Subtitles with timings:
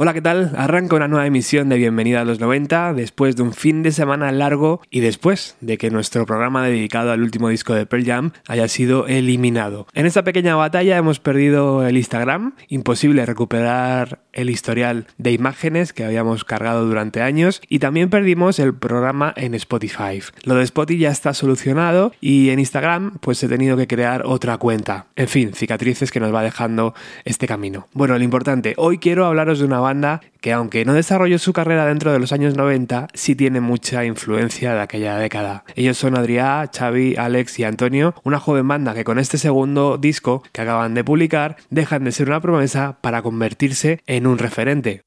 [0.00, 0.52] Hola, ¿qué tal?
[0.56, 4.30] Arranca una nueva emisión de Bienvenida a los 90 después de un fin de semana
[4.30, 8.68] largo y después de que nuestro programa dedicado al último disco de Pearl Jam haya
[8.68, 9.88] sido eliminado.
[9.94, 16.04] En esta pequeña batalla hemos perdido el Instagram, imposible recuperar el historial de imágenes que
[16.04, 20.22] habíamos cargado durante años y también perdimos el programa en Spotify.
[20.44, 24.58] Lo de Spotify ya está solucionado y en Instagram pues he tenido que crear otra
[24.58, 25.06] cuenta.
[25.16, 26.94] En fin, cicatrices que nos va dejando
[27.24, 27.88] este camino.
[27.94, 31.86] Bueno, lo importante, hoy quiero hablaros de una banda que aunque no desarrolló su carrera
[31.86, 35.64] dentro de los años 90, sí tiene mucha influencia de aquella década.
[35.74, 40.42] Ellos son Adrià, Xavi, Alex y Antonio, una joven banda que con este segundo disco
[40.52, 45.02] que acaban de publicar dejan de ser una promesa para convertirse en un referente.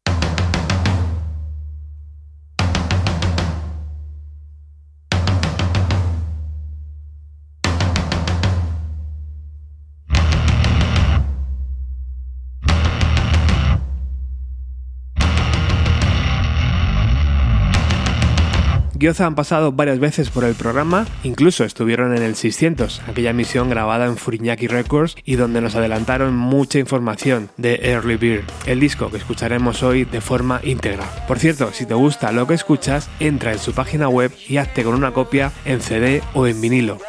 [19.02, 23.68] Gyoza han pasado varias veces por el programa, incluso estuvieron en el 600, aquella emisión
[23.68, 29.10] grabada en Furiñaki Records y donde nos adelantaron mucha información de Early Beer, el disco
[29.10, 31.06] que escucharemos hoy de forma íntegra.
[31.28, 34.84] Por cierto, si te gusta lo que escuchas, entra en su página web y hazte
[34.84, 37.00] con una copia en CD o en vinilo.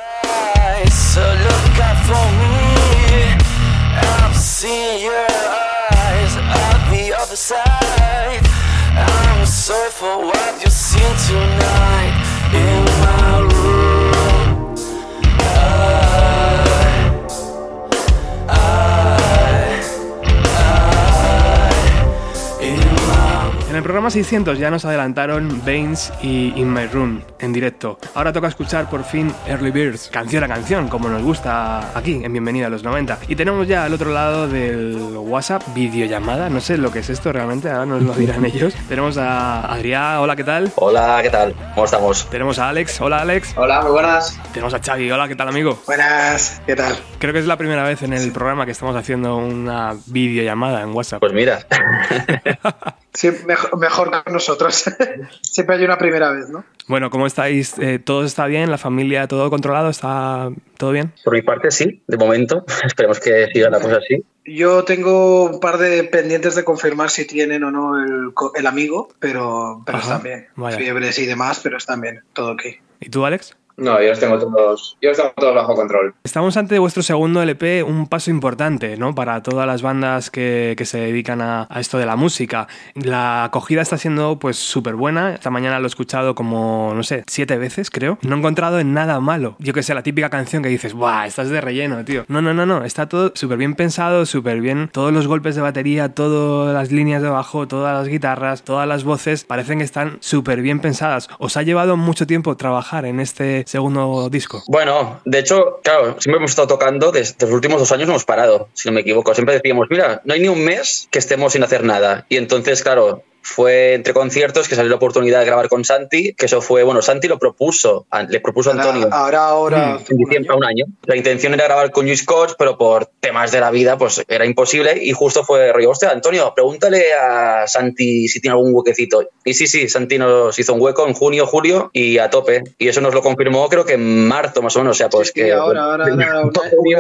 [23.72, 27.98] En el programa 600 ya nos adelantaron Baines y In My Room en directo.
[28.14, 32.30] Ahora toca escuchar por fin Early Birds, canción a canción, como nos gusta aquí en
[32.32, 33.20] Bienvenida a los 90.
[33.28, 37.32] Y tenemos ya al otro lado del WhatsApp videollamada, no sé lo que es esto
[37.32, 38.74] realmente, ahora nos lo dirán ellos.
[38.90, 40.70] Tenemos a Adrián, hola, ¿qué tal?
[40.76, 41.54] Hola, ¿qué tal?
[41.74, 42.28] ¿Cómo estamos?
[42.28, 43.54] Tenemos a Alex, hola Alex.
[43.56, 44.38] Hola, muy buenas.
[44.52, 45.78] Tenemos a Xavi, hola, ¿qué tal amigo?
[45.86, 46.94] Buenas, ¿qué tal?
[47.18, 50.90] Creo que es la primera vez en el programa que estamos haciendo una videollamada en
[50.90, 51.20] WhatsApp.
[51.20, 51.60] Pues mira.
[53.14, 54.84] Sí, mejor, mejor con nosotros.
[55.42, 56.64] Siempre hay una primera vez, ¿no?
[56.88, 57.78] Bueno, ¿cómo estáis?
[57.78, 58.70] Eh, ¿Todo está bien?
[58.70, 59.90] ¿La familia, todo controlado?
[59.90, 61.12] ¿Está todo bien?
[61.24, 62.64] Por mi parte, sí, de momento.
[62.84, 64.24] Esperemos que siga la cosa así.
[64.44, 69.08] Yo tengo un par de pendientes de confirmar si tienen o no el, el amigo,
[69.20, 70.48] pero, pero están bien.
[70.56, 70.76] vaya.
[70.78, 72.62] Fiebres y demás, pero están bien, todo ok.
[73.00, 73.56] ¿Y tú, Alex?
[73.76, 76.14] No, yo los tengo todos, yo los tengo todos bajo control.
[76.24, 79.14] Estamos ante vuestro segundo LP, un paso importante, ¿no?
[79.14, 82.68] Para todas las bandas que, que se dedican a, esto de la música.
[82.94, 85.34] La acogida está siendo, pues, súper buena.
[85.34, 88.18] Esta mañana lo he escuchado como, no sé, siete veces, creo.
[88.22, 89.56] No he encontrado en nada malo.
[89.58, 91.26] Yo que sé, la típica canción que dices, ¡buah!
[91.26, 92.24] Estás de relleno, tío.
[92.28, 92.84] No, no, no, no.
[92.84, 94.90] Está todo súper bien pensado, súper bien.
[94.92, 99.04] Todos los golpes de batería, todas las líneas de bajo, todas las guitarras, todas las
[99.04, 101.28] voces, parecen que están súper bien pensadas.
[101.38, 104.62] ¿Os ha llevado mucho tiempo trabajar en este segundo disco?
[104.66, 108.24] Bueno, de hecho, claro, siempre hemos estado tocando, desde los últimos dos años no hemos
[108.24, 109.34] parado, si no me equivoco.
[109.34, 112.26] Siempre decíamos, mira, no hay ni un mes que estemos sin hacer nada.
[112.28, 116.46] Y entonces, claro, fue entre conciertos que salió la oportunidad de grabar con Santi, que
[116.46, 119.08] eso fue, bueno, Santi lo propuso, le propuso a Antonio.
[119.10, 119.98] Ahora, ahora.
[120.08, 120.84] en diciembre un año.
[121.04, 124.44] La intención era grabar con Luis Coach, pero por temas de la vida, pues era
[124.46, 125.02] imposible.
[125.02, 129.28] Y justo fue rollo, hostia, Antonio, pregúntale a Santi si tiene algún huequecito.
[129.44, 132.62] Y sí, sí, Santi nos hizo un hueco en junio, julio y a tope.
[132.78, 134.96] Y eso nos lo confirmó, creo que en marzo más o menos.
[134.96, 135.52] O sea, pues Sí, que.
[135.52, 136.52] ahora, ahora, ahora, un,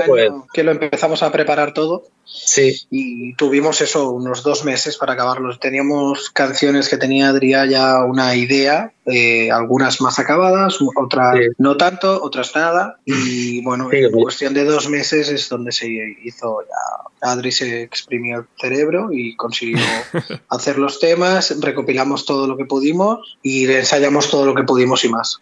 [0.06, 2.74] pues, que lo empezamos a preparar todo sí.
[2.90, 5.60] y tuvimos eso, unos dos meses para acabarlos.
[5.60, 11.48] Teníamos canciones que tenía Adrián ya una idea, eh, algunas más acabadas, otras Sí.
[11.58, 12.98] no tanto, otras nada.
[13.04, 14.16] Y bueno, Sí, en sí.
[14.20, 15.88] cuestión de dos meses es donde se
[16.24, 17.28] hizo ya.
[17.30, 19.78] Adri se exprimió el cerebro y consiguió
[20.48, 25.08] hacer los temas, recopilamos todo lo que pudimos y ensayamos todo lo que pudimos y
[25.08, 25.40] más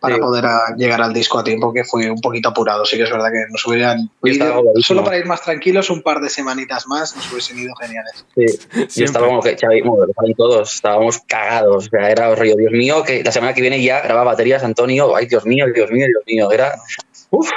[0.00, 0.20] para Sí.
[0.20, 2.84] poder a- llegar al disco a tiempo, que fue un poquito apurado.
[2.84, 6.20] Sí que es verdad que nos hubieran ido- solo para ir más tranquilos, un par
[6.20, 8.24] de semanitas más nos hubiesen ido geniales.
[8.36, 11.86] Sí, y estábamos, que Xavi, bueno, lo saben todos, estábamos cagados.
[11.86, 15.14] O sea, era rollo, Dios mío, que la semana que viene ya graba baterías, Antonio.
[15.16, 16.50] Ay, Dios mío, Dios mío, Dios mío.
[16.52, 16.72] Era.
[17.30, 17.50] Uf,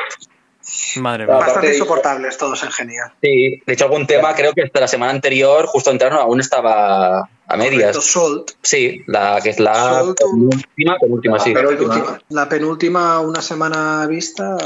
[0.98, 1.36] Madre mía.
[1.36, 3.12] Bastante insoportables todos en genial.
[3.22, 3.62] sí.
[3.66, 7.58] De hecho, algún tema creo que hasta la semana anterior, justo entraron, aún estaba a
[7.58, 7.96] medias.
[7.98, 8.52] Correcto, Salt.
[8.62, 11.54] Sí, la que es la penúltima, penúltima, sí.
[11.54, 11.94] La penúltima.
[11.94, 14.58] penúltima, la penúltima, una semana vista.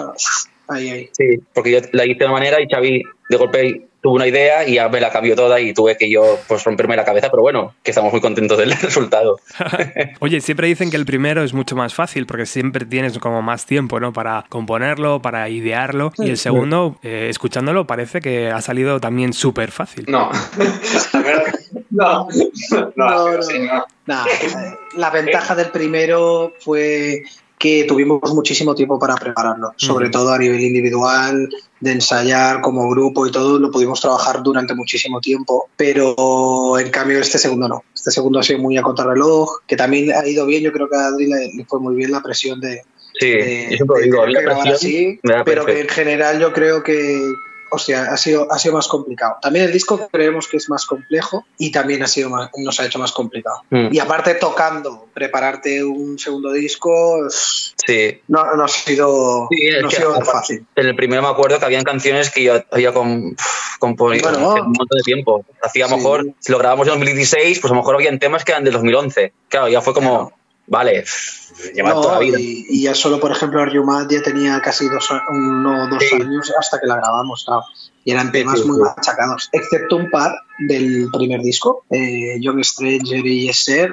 [0.67, 1.09] Ahí, ahí.
[1.11, 4.67] Sí, porque yo la hice de una manera y Xavi de golpe tuve una idea
[4.67, 7.41] y ya me la cambió toda y tuve que yo pues romperme la cabeza, pero
[7.41, 9.39] bueno, que estamos muy contentos del resultado.
[10.19, 13.65] Oye, siempre dicen que el primero es mucho más fácil porque siempre tienes como más
[13.65, 14.11] tiempo, ¿no?
[14.11, 16.11] Para componerlo, para idearlo.
[16.17, 20.05] Y el segundo, eh, escuchándolo, parece que ha salido también súper fácil.
[20.11, 20.29] No.
[21.91, 22.27] no.
[22.27, 22.27] No.
[22.95, 23.37] No.
[23.37, 23.85] no.
[24.07, 24.25] Nah,
[24.95, 27.23] la ventaja del primero fue
[27.61, 31.47] que tuvimos muchísimo tiempo para prepararlo, sobre todo a nivel individual,
[31.79, 37.19] de ensayar como grupo y todo, lo pudimos trabajar durante muchísimo tiempo, pero en cambio
[37.19, 37.83] este segundo no.
[37.93, 40.95] Este segundo ha sido muy a contrarreloj, que también ha ido bien, yo creo que
[40.95, 42.81] a Adri le, fue muy bien la presión de...
[43.19, 44.23] Sí, de, digo,
[44.73, 47.21] así, pero que en general yo creo que
[47.71, 49.37] o sea, ha sido, ha sido más complicado.
[49.41, 52.99] También el disco creemos que es más complejo y también ha sido nos ha hecho
[52.99, 53.63] más complicado.
[53.69, 53.87] Mm.
[53.91, 58.21] Y aparte tocando, prepararte un segundo disco, sí.
[58.27, 59.47] no, no ha sido,
[59.81, 60.65] no ha sido fácil.
[60.75, 62.91] En el primero me acuerdo que habían canciones que yo había
[63.79, 65.45] componido bueno, un montón de tiempo.
[65.63, 68.43] Hacía a lo mejor, si lo grabamos en 2016, pues a lo mejor habían temas
[68.43, 69.33] que eran del 2011.
[69.47, 70.33] Claro, ya fue como,
[70.71, 71.03] vale,
[71.75, 72.37] lleva toda la vida.
[72.39, 76.87] Y, ya solo, por ejemplo, Arjumat ya tenía casi dos, uno, dos años hasta que
[76.87, 77.63] la grabamos, claro.
[78.03, 83.47] Y eran temas muy machacados, excepto un par del primer disco, eh, Young Stranger y
[83.47, 83.91] Yeser,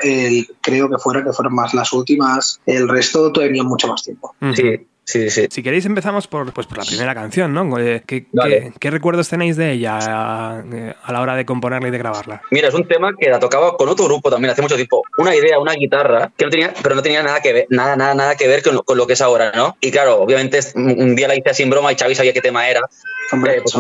[0.62, 4.34] creo que fueron, que fueron más las últimas, el resto todavía mucho más tiempo.
[4.54, 5.46] Sí, Sí, sí.
[5.50, 7.78] Si queréis empezamos por, pues, por la primera canción, ¿no?
[7.78, 8.26] Eh, ¿Qué,
[8.78, 9.98] qué, recuerdos tenéis de ella
[10.70, 12.42] eh, a, la hora de componerla y de grabarla?
[12.50, 15.02] Mira, es un tema que la tocaba con otro grupo también hace mucho tiempo.
[15.16, 18.14] Una idea, una guitarra, que no tenía, pero no tenía nada que ver, nada, nada,
[18.14, 19.78] nada que ver con, con lo que es ahora, ¿no?
[19.80, 22.82] Y claro, obviamente un día la hice sin broma y Xavi sabía qué tema era.
[23.30, 23.74] Hombre, pues,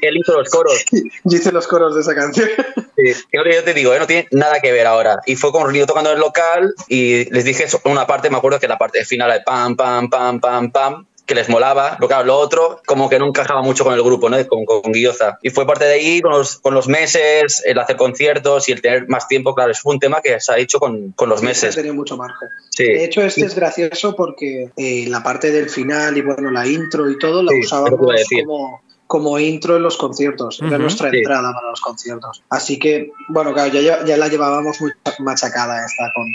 [0.00, 0.84] él hizo los coros.
[1.24, 2.48] Yo hice los coros de esa canción.
[2.96, 3.98] Sí, que yo te digo, ¿eh?
[3.98, 5.20] no tiene nada que ver ahora.
[5.26, 8.58] Y fue con Río tocando en el local y les dije una parte, me acuerdo
[8.58, 11.96] que la parte final de pam, pam, pam, pam, pam, que les molaba.
[12.00, 14.36] Lo, claro, lo otro, como que no encajaba mucho con el grupo, ¿no?
[14.46, 15.38] Con, con Guioza.
[15.42, 18.80] Y fue parte de ahí, con los, con los meses, el hacer conciertos y el
[18.80, 21.74] tener más tiempo, claro, es un tema que se ha hecho con, con los meses.
[21.74, 22.48] Sí, mucho margen.
[22.78, 27.10] De hecho, este es gracioso porque eh, la parte del final y, bueno, la intro
[27.10, 27.98] y todo la usábamos
[28.44, 32.42] como como intro en los conciertos, era nuestra entrada para los conciertos.
[32.50, 34.90] Así que, bueno, claro, ya, ya la llevábamos muy
[35.20, 36.26] machacada esta con,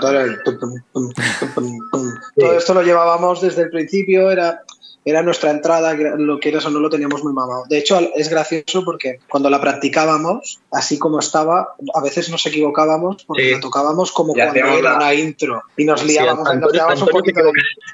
[0.00, 0.18] todo
[2.56, 4.62] esto lo llevábamos desde el principio, era
[5.04, 7.64] era nuestra entrada, lo que eras o no lo teníamos muy mamado.
[7.68, 13.24] De hecho, es gracioso porque cuando la practicábamos, así como estaba, a veces nos equivocábamos
[13.24, 16.48] porque la tocábamos como cuando era una intro y nos liábamos,
[17.02, 17.40] un poquito.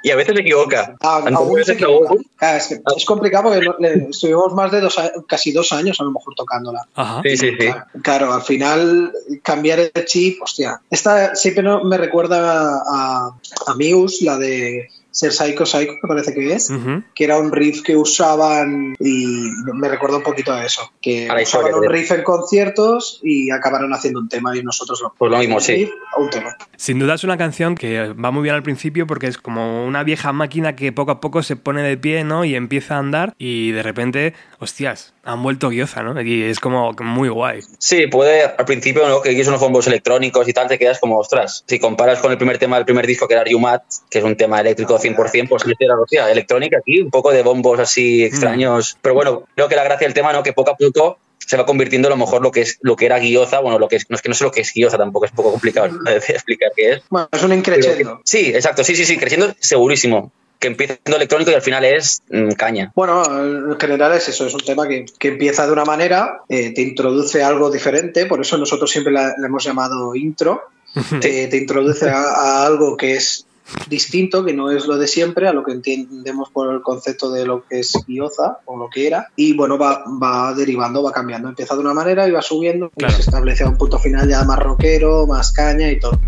[0.02, 0.96] Y a veces se equivoca.
[1.00, 2.56] Ah, aún se equivoca.
[2.56, 4.96] es, es, complicado porque estuvimos más de dos,
[5.28, 6.88] casi dos años a lo mejor tocándola.
[7.22, 7.68] Sí, sí, sí.
[8.02, 9.12] Claro, al final
[9.42, 10.80] cambiar el chip, hostia.
[10.90, 13.30] Esta siempre me recuerda a,
[13.66, 16.70] a Muse, la de ser Psycho Psycho, me parece que es,
[17.14, 21.72] que era un riff que usaban y me recuerda un poquito a eso, que usaban
[21.72, 25.58] un riff en conciertos y acabaron haciendo un tema y nosotros lo, pues lo mismo,
[25.58, 25.90] sí.
[26.18, 26.54] Un tema.
[26.76, 30.02] Sin duda es una canción que va muy bien al principio porque es como una
[30.02, 32.44] vieja máquina que poco a poco se pone de pie, ¿no?
[32.44, 36.20] Y empieza a andar y de repente, hostias, han vuelto guioza, ¿no?
[36.20, 37.60] Y es como muy guay.
[37.78, 39.22] Sí, puede al principio, ¿no?
[39.22, 42.36] Que quieres unos bombos electrónicos y tal, te quedas como, ostras, si comparas con el
[42.36, 45.62] primer tema del primer disco que era Yumat, que es un tema eléctrico 100%, pues
[45.78, 48.94] era hostia, electrónica aquí, un poco de bombos así extraños.
[48.94, 48.98] Mm.
[49.02, 50.42] Pero bueno, creo que la gracia del tema, ¿no?
[50.42, 53.06] Que poco a poco se va convirtiendo a lo mejor lo que es lo que
[53.06, 54.98] era guioza, bueno, lo que es, no es que no sé lo que es guioza
[54.98, 57.02] tampoco, es poco complicado de explicar qué es.
[57.08, 58.20] Bueno, es un increciendo.
[58.24, 62.22] Sí, exacto, sí, sí, sí, creciendo segurísimo que empieza siendo electrónico y al final es
[62.30, 62.92] mm, caña.
[62.94, 66.72] Bueno, en general es eso, es un tema que, que empieza de una manera, eh,
[66.72, 70.62] te introduce algo diferente, por eso nosotros siempre la, hemos llamado intro,
[71.20, 73.45] te, te, introduce a, a, algo que es
[73.88, 77.46] distinto, que no es lo de siempre, a lo que entendemos por el concepto de
[77.46, 81.48] lo que es Ioza o lo que era, y bueno, va, va derivando, va cambiando,
[81.48, 84.44] empieza de una manera y va subiendo, y se establece a un punto final ya
[84.44, 86.18] más rockero, más caña y todo.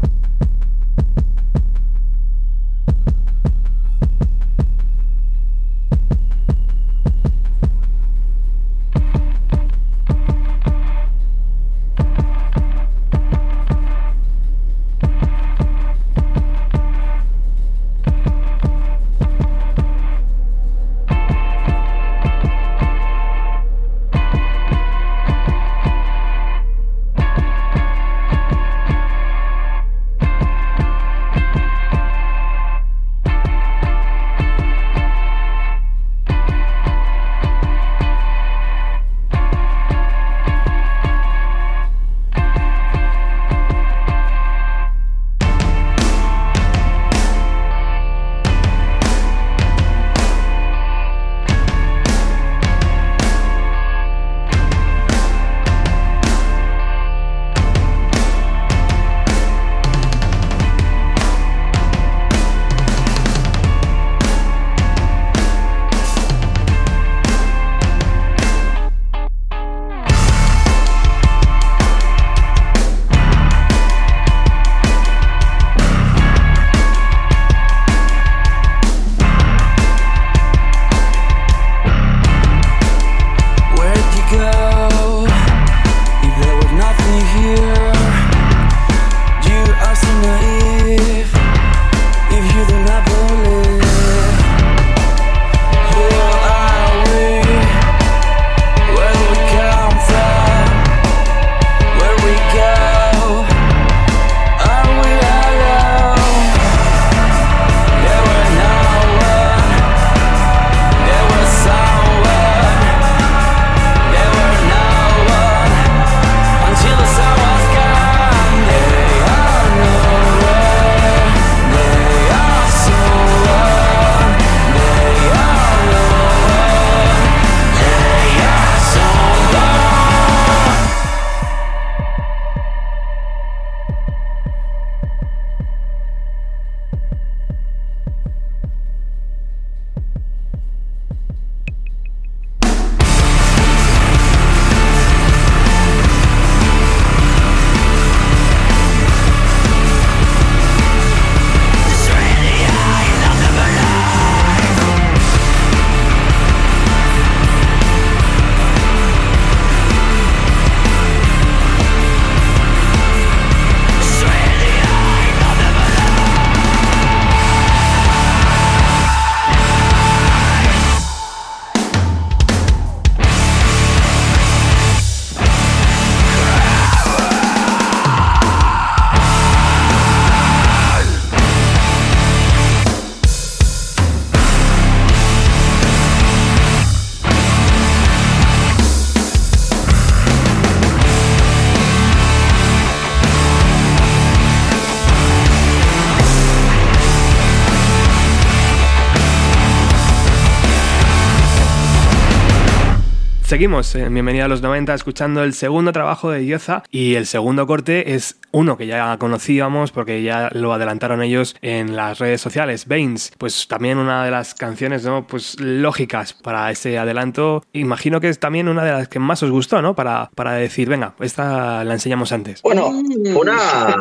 [203.58, 207.66] Seguimos en Bienvenida a los 90 escuchando el segundo trabajo de Yoza y el segundo
[207.66, 212.86] corte es uno que ya conocíamos porque ya lo adelantaron ellos en las redes sociales,
[212.86, 213.32] Baines.
[213.36, 215.26] Pues también una de las canciones ¿no?
[215.26, 217.64] pues lógicas para ese adelanto.
[217.72, 219.96] Imagino que es también una de las que más os gustó, ¿no?
[219.96, 222.62] Para, para decir, venga, esta la enseñamos antes.
[222.62, 222.90] Bueno,
[223.34, 223.96] una...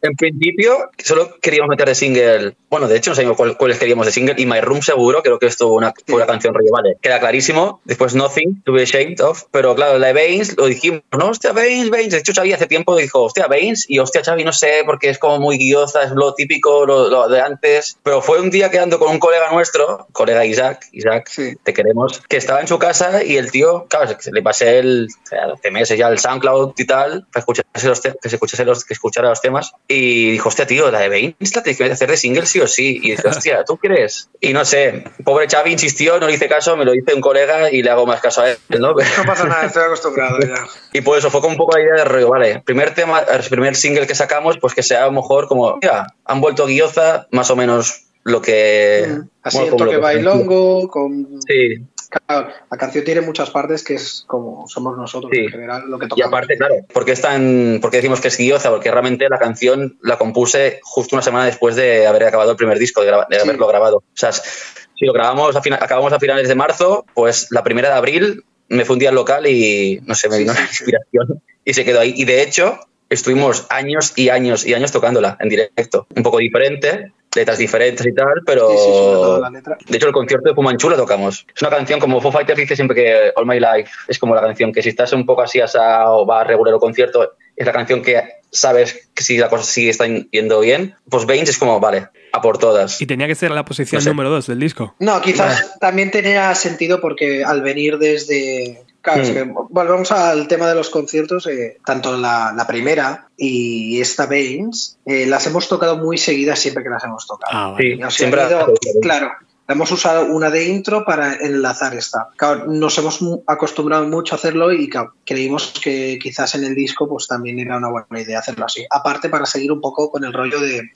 [0.00, 2.56] En principio, solo queríamos meter de single.
[2.70, 4.34] Bueno, de hecho, no sabíamos cuál, cuáles queríamos de single.
[4.38, 6.96] Y My Room, seguro, creo que esto una, fue una canción rollo, vale.
[7.00, 7.80] Queda clarísimo.
[7.84, 9.44] Después Nothing, to be ashamed of.
[9.50, 12.12] Pero claro, la de Baines lo dijimos, no, hostia, Baines, Baines.
[12.12, 13.86] De hecho, Xavi hace tiempo dijo, hostia, Baines.
[13.88, 17.28] Y hostia, Xavi, no sé, porque es como muy guiosa, es lo típico, lo, lo
[17.28, 17.96] de antes.
[18.04, 21.54] Pero fue un día quedando con un colega nuestro, colega Isaac, Isaac, Sí.
[21.64, 25.08] te queremos, que estaba en su casa y el tío, claro, se- le pasé el,
[25.24, 28.64] o sea, hace meses ya el SoundCloud y tal, para escucharse los que se escuchase
[28.64, 31.84] los, que escuchara los temas, y dijo, hostia, tío, la de Baines la tienes que
[31.84, 34.28] hacer de single sí o sí, y dije, hostia, ¿tú crees?
[34.38, 37.72] Y no sé, pobre Xavi insistió, no le hice caso, me lo dice un colega
[37.72, 38.92] y le hago más caso a él, ¿no?
[38.92, 40.66] No pasa nada, estoy acostumbrado ya.
[40.92, 43.42] Y por eso fue como un poco la idea de rollo, vale, primer tema, el
[43.48, 47.26] primer single que sacamos, pues que sea a lo mejor como, mira, han vuelto guioza,
[47.30, 49.06] más o menos lo que...
[49.42, 51.40] Así bueno, toque que- bailongo, con...
[51.46, 51.76] Sí,
[52.10, 55.40] Claro, la canción tiene muchas partes que es como somos nosotros Sí.
[55.40, 56.28] en general, lo que Y tocamos.
[56.28, 60.16] aparte, claro, porque es tan, porque decimos que es guioza, porque realmente la canción la
[60.16, 63.40] compuse justo una semana después de haber acabado el primer disco, de, de Sí.
[63.42, 63.96] haberlo grabado.
[63.98, 67.94] O sea, si lo grabamos a acabamos a finales de marzo, pues la primera de
[67.96, 71.42] abril me fui un día al local y no sé, me vino sí, la inspiración
[71.64, 72.14] y se quedó ahí.
[72.16, 76.06] Y de hecho, estuvimos años y años y años tocándola en directo.
[76.16, 78.68] Un poco diferente, letras diferentes y tal, pero.
[78.70, 79.78] Sí, sí, sobre todo la letra.
[79.86, 81.46] De hecho, el concierto de Fumanchu lo tocamos.
[81.54, 84.40] Es una canción como Foo Fighters dice siempre que All My Life es como la
[84.40, 87.66] canción que si estás un poco así asado o va a regular el concierto, es
[87.66, 90.94] la canción que sabes que si la cosa sigue está yendo bien.
[91.10, 93.00] Pues Baines es como, vale, a por todas.
[93.00, 94.10] Y tenía que ser la posición No sé.
[94.10, 94.94] número 2 del disco.
[94.98, 98.82] No, quizás también tenía sentido porque al venir desde...
[99.08, 99.34] Claro, es Mm.
[99.34, 104.98] que volvemos al tema de los conciertos, eh, tanto la, la primera y esta Baines,
[105.06, 107.52] eh, las hemos tocado muy seguidas siempre que las hemos tocado.
[107.56, 107.94] Ah, vale.
[107.94, 108.42] Sí, Nos siempre.
[108.42, 109.30] ha ido- claro,
[109.66, 112.28] hemos usado una de intro para enlazar esta.
[112.36, 117.08] Claro, nos hemos acostumbrado mucho a hacerlo y claro, creímos que quizás en el disco
[117.08, 118.84] pues también era una buena idea hacerlo así.
[118.90, 120.90] Aparte para seguir un poco con el rollo de,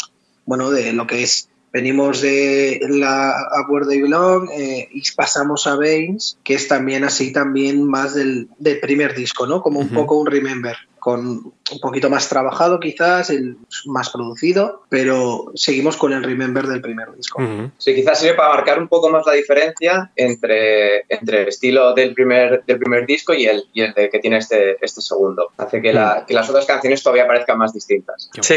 [0.44, 1.48] bueno, de lo que es.
[1.72, 7.02] Venimos de la A Where They Belong eh, y pasamos a Baines, que es también
[7.04, 9.62] así, también más del, del primer disco, ¿no?
[9.62, 9.94] Como un Ujú.
[9.94, 11.20] poco un Remember, con
[11.72, 17.10] un poquito más trabajado quizás, el, más producido, pero seguimos con el Remember del primer
[17.16, 17.42] disco.
[17.42, 17.70] Ujú.
[17.78, 22.12] Sí, quizás sirve para marcar un poco más la diferencia entre, entre el estilo del
[22.14, 25.48] primer, del primer disco y el, y el de que tiene este, este segundo.
[25.56, 28.28] Hace que, la- que las otras canciones todavía parezcan más distintas.
[28.42, 28.56] Sí.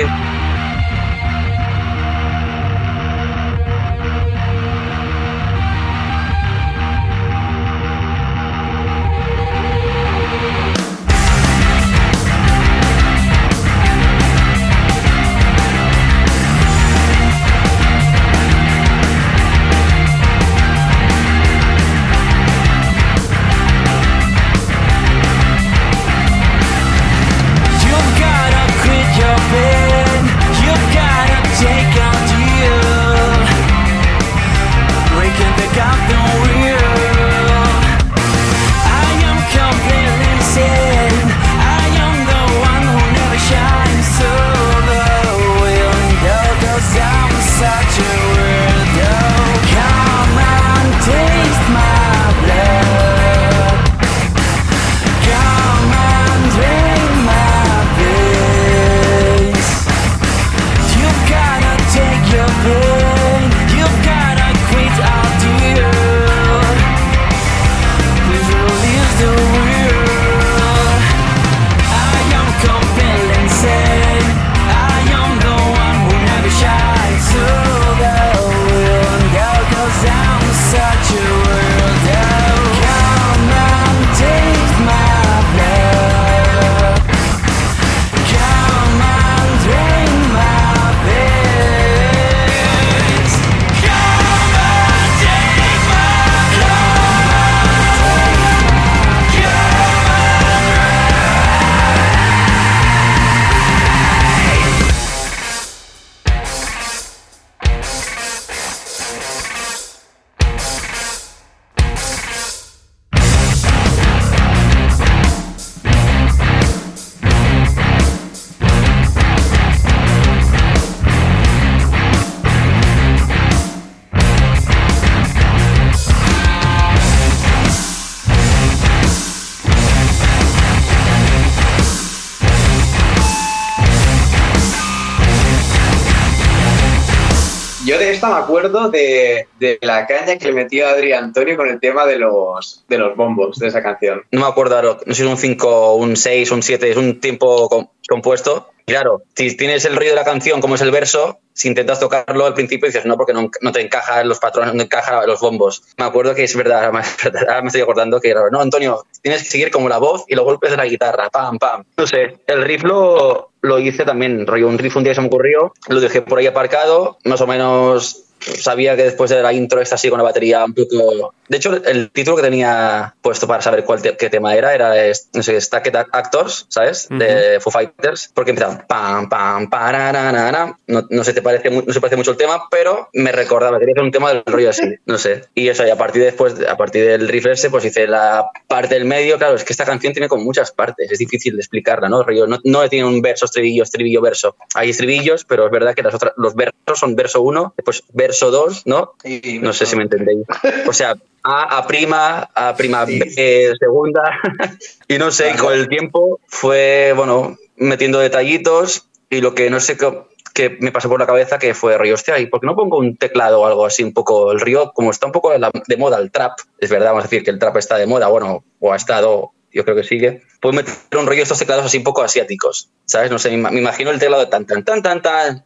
[138.25, 142.05] Esta me acuerdo de, de la caña que le metió Adri Antonio con el tema
[142.05, 144.23] de los, de los bombos de esa canción.
[144.31, 147.19] No me acuerdo, no sé si es un 5, un 6, un 7, es un
[147.19, 148.69] tiempo com- compuesto.
[148.87, 152.45] Claro, si tienes el ruido de la canción como es el verso, si intentas tocarlo
[152.45, 155.81] al principio dices no, porque no, no te encajan los patrones, no encajan los bombos.
[155.97, 159.41] Me acuerdo que es verdad, ahora me, ahora me estoy acordando que no, Antonio, tienes
[159.41, 161.83] que seguir como la voz y los golpes de la guitarra, pam, pam.
[161.97, 165.21] No sé, el riff lo, lo hice también, rollo, un riff un día que se
[165.21, 169.53] me ocurrió, lo dejé por ahí aparcado, más o menos sabía que después de la
[169.53, 171.33] intro esta así con la batería un poco...
[171.47, 174.93] De hecho, el título que tenía puesto para saber cuál te- qué tema era era,
[175.33, 177.07] no sé, Stacked Actors, ¿sabes?
[177.09, 180.75] De Foo Fighters, porque empezaban pam, pam, parararara.
[180.87, 183.93] No, no, se te parece, no se parece mucho el tema, pero me recordaba, quería
[183.93, 185.43] hacer un tema del rollo así, no sé.
[185.53, 188.49] Y eso, y a partir de después, a partir del riff ese, pues hice la
[188.67, 191.59] parte del medio, claro, es que esta canción tiene como muchas partes, es difícil de
[191.61, 192.23] explicarla, ¿no?
[192.23, 194.55] Rollo, no, no tiene un verso, estribillo, estribillo, verso.
[194.73, 198.24] Hay estribillos, pero es verdad que las otras, los versos son verso 1, después verso
[198.33, 199.13] 2, ¿no?
[199.59, 200.39] No sé si me entendéis.
[200.87, 204.21] O sea, A, A prima, A prima B, segunda.
[205.07, 209.97] y no sé, con el tiempo fue, bueno, metiendo detallitos y lo que no sé
[209.97, 212.77] qué que me pasó por la cabeza que fue rollo, hostia, ¿y por qué no
[212.77, 214.53] pongo un teclado o algo así un poco?
[214.53, 217.25] El río, como está un poco de, la- de moda el trap, es verdad, vamos
[217.25, 220.03] a decir que el trap está de moda, bueno, o ha estado, yo creo que
[220.03, 223.29] sigue, puedo meter un rollo de estos teclados así un poco asiáticos, ¿sabes?
[223.29, 225.65] No sé, me, ima- me imagino el teclado de tan, tan, tan, tan, tan,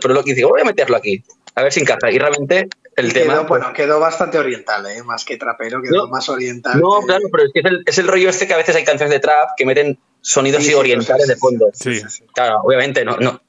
[0.00, 1.24] pero lo que digo, voy a meterlo aquí,
[1.56, 2.10] a ver si encaja.
[2.10, 3.34] Y realmente el tema...
[3.34, 5.02] quedó, pues, bueno, quedó bastante oriental, ¿eh?
[5.02, 6.80] más que trapero, quedó No, más oriental.
[6.80, 8.74] no, que- claro, pero es que es el, es el rollo este que a veces
[8.76, 11.70] hay canciones de trap que meten sonidos Sí, orientales sí, de fondo.
[11.74, 12.00] Sí.
[12.32, 13.42] Claro, obviamente no, no,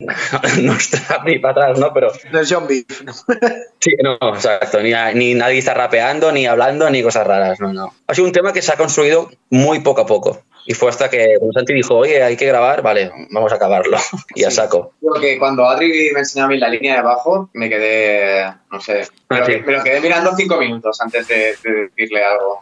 [0.62, 1.94] no es trap ni para atrás, ¿no?
[1.94, 3.14] Pero No es John Beef, ¿no?
[3.80, 4.82] sí, no, exacto.
[4.82, 7.94] Ni, ni nadie está rapeando, ni hablando, ni cosas raras, no, no.
[8.08, 10.44] Ha sido un tema que se ha construido muy poco a poco.
[10.68, 13.98] Y fue hasta que Santi dijo, oye, hay que grabar, vale, vamos a acabarlo.
[14.36, 14.56] y a Sí.
[14.58, 14.94] saco.
[15.40, 19.38] Cuando Adri me enseñó a mí la línea de abajo, me quedé, no sé, me,
[19.38, 19.52] Ah, lo, sí.
[19.54, 22.62] que- me lo quedé mirando cinco minutos antes de, de decirle algo.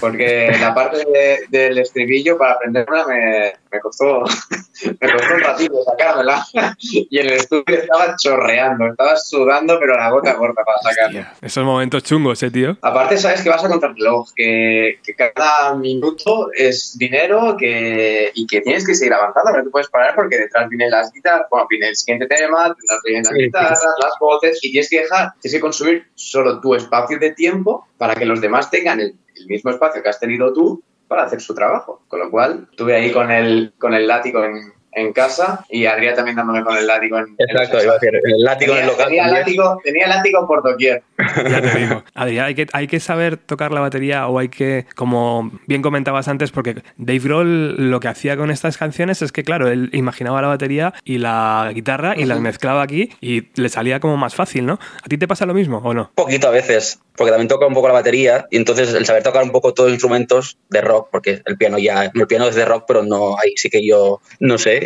[0.00, 4.22] Porque la parte de- del estribillo para aprenderla me, me costó
[5.00, 6.46] me costó un ratito sacármela.
[6.78, 11.20] Y en el estudio estaba chorreando, estaba sudando, pero la gota gorda para sacarlo.
[11.20, 12.76] Hostia, esos momentos chungos, eh, tío.
[12.82, 18.60] Aparte, sabes que vas a contrarreloj, que, que cada minuto es dinero que, y que
[18.60, 21.88] tienes que seguir avanzando, no te puedes parar porque detrás vienen las guitarras, bueno, viene
[21.88, 23.44] el siguiente tema, detrás vienen las Sí, sí.
[23.46, 27.86] guitarras, las voces, y tienes que dejar, tienes que consumir solo tu espacio de tiempo
[27.98, 31.40] para que los demás tengan el, el mismo espacio que has tenido tú para hacer
[31.40, 32.02] su trabajo.
[32.08, 36.16] Con lo cual, estuve ahí con el, con el látigo en, en casa y Adrián
[36.16, 38.78] también dándome con el látigo en, en Exacto, los iba a decir, el látigo en
[38.84, 39.08] el Tenía, local.
[39.08, 41.02] tenía látigo, tenía látigo por doquier.
[41.50, 42.02] Ya te digo.
[42.14, 46.28] Adrián, hay que, hay que saber tocar la batería o hay que, como bien comentabas
[46.28, 50.40] antes, porque Dave Grohl lo que hacía con estas canciones es que, claro, él imaginaba
[50.40, 54.64] la batería y la guitarra y las mezclaba aquí y le salía como más fácil,
[54.66, 54.78] ¿no?
[55.02, 56.10] ¿A ti te pasa lo mismo o no?
[56.14, 59.42] Poquito a veces, porque también toca un poco la batería y entonces el saber tocar
[59.44, 62.64] un poco todos los instrumentos de rock, porque el piano ya, el piano es de
[62.64, 64.85] rock, pero no, ahí sí que yo, no sé,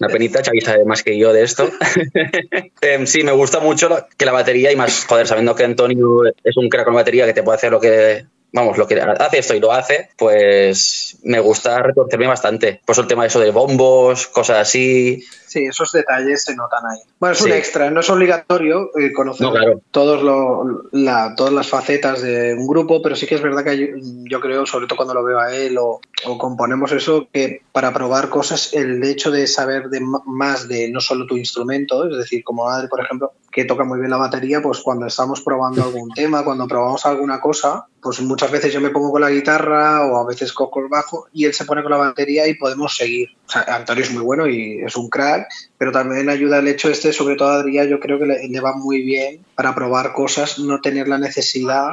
[0.00, 1.68] una penita, Xavi sabe más que yo de esto.
[2.80, 6.56] Em, sí, me gusta mucho que la batería y más, joder, sabiendo que Antonio es
[6.56, 8.24] un crack con batería que te puede hacer lo que...
[8.50, 12.80] Vamos, lo que hace esto y lo hace, pues me gusta retorcerme bastante.
[12.86, 15.22] Pues el tema de eso de bombos, cosas así.
[15.48, 16.98] Sí, esos detalles se notan ahí.
[17.18, 19.80] Bueno, es un extra, no es obligatorio eh, conocer No, claro.
[19.90, 23.94] todos lo- la- todas las facetas de un grupo, pero sí que es verdad que
[24.30, 27.92] yo creo, sobre todo cuando lo veo a él o, o componemos eso, que para
[27.92, 32.44] probar cosas, el hecho de saber de más de no solo tu instrumento, es decir,
[32.44, 36.10] como Adri, por ejemplo, que toca muy bien la batería, pues cuando estamos probando algún
[36.10, 40.16] tema, cuando probamos alguna cosa, pues muchas veces yo me pongo con la guitarra o
[40.18, 43.30] a veces cojo el bajo y él se pone con la batería y podemos seguir.
[43.48, 46.90] O sea, Antonio es muy bueno y es un crack, pero también ayuda el hecho
[46.90, 50.58] este, sobre todo a Adrián, yo creo que le, va muy bien para probar cosas,
[50.58, 51.92] no tener la necesidad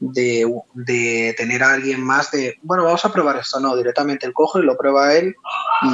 [0.00, 4.32] de, de tener a alguien más de, bueno, vamos a probar esto, no, directamente él
[4.32, 5.36] coge y lo prueba él
[5.82, 5.88] y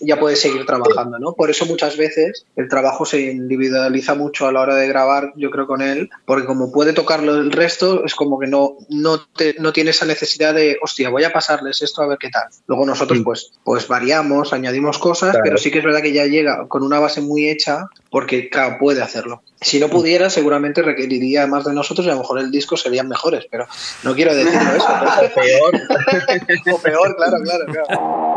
[0.00, 1.32] ya puede seguir trabajando, ¿no?
[1.32, 5.50] Por eso muchas veces el trabajo se individualiza mucho a la hora de grabar, yo
[5.50, 9.56] creo, con él, porque como puede tocarlo el resto, es como que no, no, te-
[9.58, 12.44] no tiene esa necesidad de, hostia, voy a pasarles esto a ver qué tal.
[12.66, 13.24] Luego nosotros, Mm.
[13.24, 15.44] pues, pues variamos, añadimos cosas, Claro.
[15.44, 18.76] pero sí que es verdad que ya llega con una base muy hecha, porque, claro,
[18.78, 19.42] puede hacerlo.
[19.60, 23.08] Si no pudiera, seguramente requeriría más de nosotros y a lo mejor el disco serían
[23.08, 23.66] mejores, pero
[24.04, 24.86] no quiero decirlo eso.
[25.00, 25.72] pero- Peor.
[26.74, 28.27] o peor, claro, claro, claro.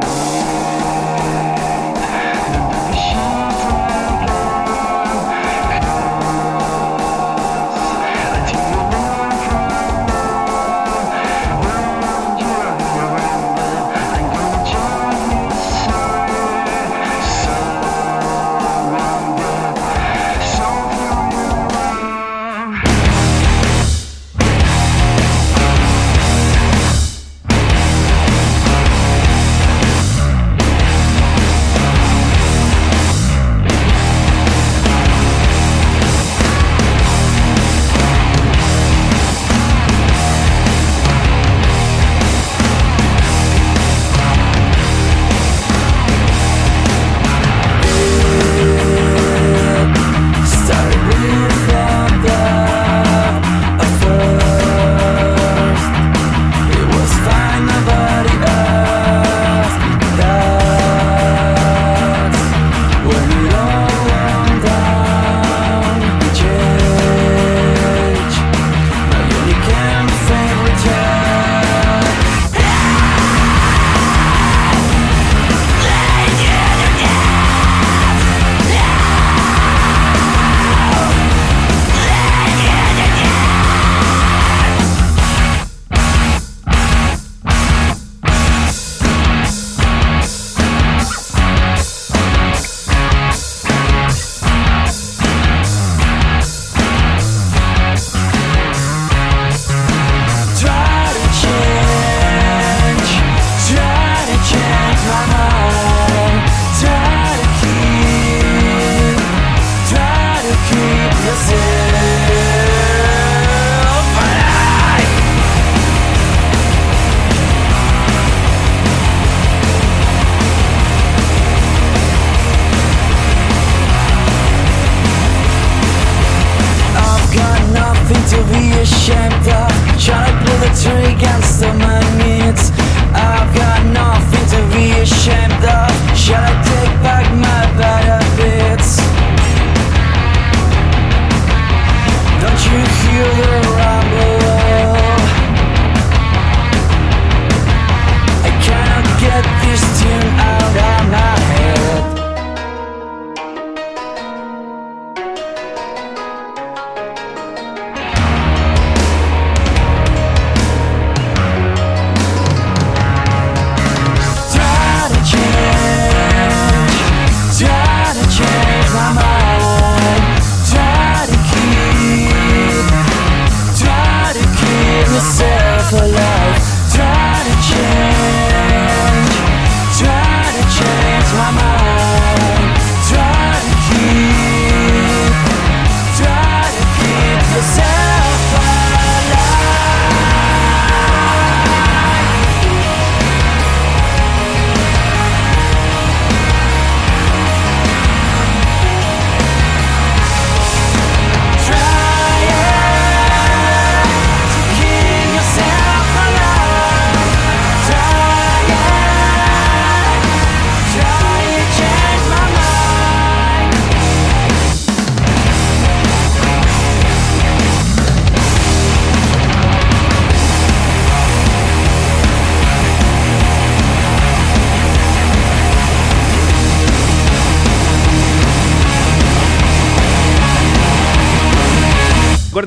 [0.00, 0.35] Corte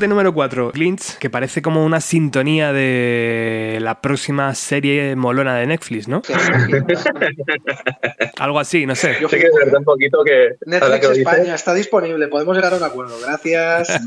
[0.09, 6.07] número 4, Glintz, que parece como una sintonía de la próxima serie molona de Netflix,
[6.07, 6.21] ¿no?
[8.39, 9.17] Algo así, no sé.
[9.21, 10.55] Yo sé que es verdad un poquito que.
[10.65, 13.15] Netflix que España dices, está disponible, podemos llegar a un acuerdo.
[13.21, 13.89] Gracias.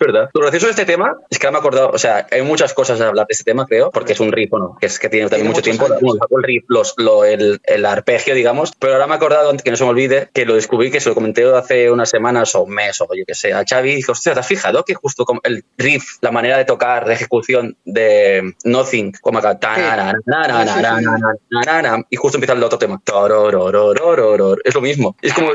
[0.00, 0.30] ¿Verdad?
[0.32, 2.74] Lo gracioso de este tema es que ahora me he acordado, o sea, hay muchas
[2.74, 4.76] cosas a hablar de este tema, creo, porque es un riff, ¿no?
[4.80, 5.86] Que es que tiene también mucho tiempo.
[5.86, 9.76] el riff, los, lo, el, el, arpegio, digamos, pero ahora me he acordado, que no
[9.76, 12.74] se me olvide, que lo descubrí, que se lo comenté hace unas semanas o un
[12.74, 15.24] mes o yo que sé, a Xavi, y dije, hostia, ¿te has fijado que justo
[15.24, 19.58] como el riff, la manera de tocar, ejecución de Nothing, como acá,
[22.10, 23.00] y justo empieza el otro tema,
[24.64, 25.16] es lo mismo.
[25.22, 25.50] Es como,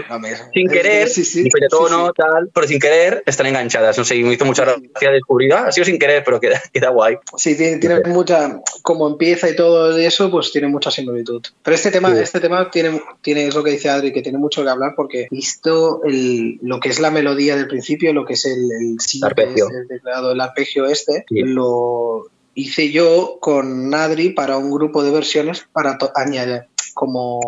[0.53, 3.97] sin querer, de tono, tal, pero sin querer, están enganchadas.
[3.97, 6.89] No sé, me hizo mucha gracia descubrir, ah, ha sido sin querer, pero queda, queda
[6.89, 7.17] guay.
[7.37, 11.41] Sí, tiene, mucha, como empieza y todo eso, pues tiene mucha similitud.
[11.63, 14.63] Pero este tema, este tema tiene, tiene, es lo que dice Adri, que tiene mucho
[14.63, 18.45] que hablar porque visto el, lo que es la melodía del principio, lo que es
[18.45, 19.67] el, el, arpegio.
[19.69, 21.41] Este, el, el arpegio este, sí.
[21.53, 26.67] Lo hice yo con Adri para un grupo de versiones para añadir
[26.99, 27.39] como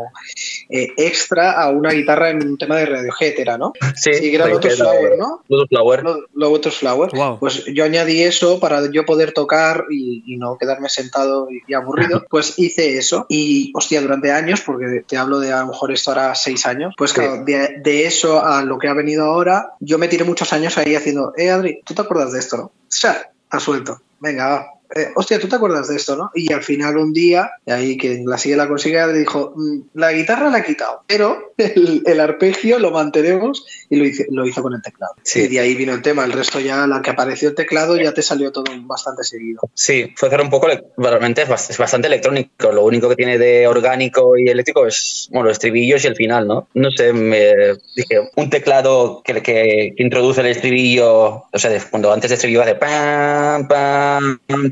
[0.70, 3.74] eh, extra a una guitarra en un tema de Radiohead, era, ¿no?
[3.96, 5.44] Sí, sí que era Lotus Flower, ¿no?
[5.50, 6.04] Lotus Flower.
[6.34, 7.12] Lotus Flower.
[7.14, 7.40] Wow.
[7.40, 11.74] Pues yo añadí eso para yo poder tocar y, y no quedarme sentado y, y,
[11.74, 12.26] aburrido.
[12.32, 16.12] Pues hice eso y, hostia, durante años, porque te hablo de a lo mejor esto
[16.12, 17.52] ahora seis años, pues claro, sí.
[17.52, 20.96] de, de, eso a lo que ha venido ahora, yo me tiré muchos años ahí
[20.96, 22.64] haciendo, eh, Adri, ¿tú te acuerdas de esto, no?
[22.64, 24.02] O sea, ha suelto.
[24.20, 26.32] Venga, va, eh, hostia, tú te acuerdas de esto, ¿no?
[26.34, 29.54] Y al final un día, ahí que la sigue la consigue, le dijo,
[29.94, 34.46] la guitarra la ha quitado, pero el, el arpegio lo mantenemos y lo hizo, lo
[34.46, 35.14] hizo con el teclado.
[35.24, 35.42] Sí.
[35.42, 38.14] Y de ahí vino el tema, el resto ya, la que apareció el teclado, ya
[38.14, 39.62] te salió todo bastante seguido.
[39.74, 44.38] Sí, fue hacer un poco, realmente es bastante electrónico, lo único que tiene de orgánico
[44.38, 46.68] y eléctrico es, bueno, los estribillos y el final, ¿no?
[46.74, 52.12] No sé, me dije, un teclado que, que, que introduce el estribillo, o sea, cuando
[52.12, 54.72] antes de estribillo hace pam, pam, pam,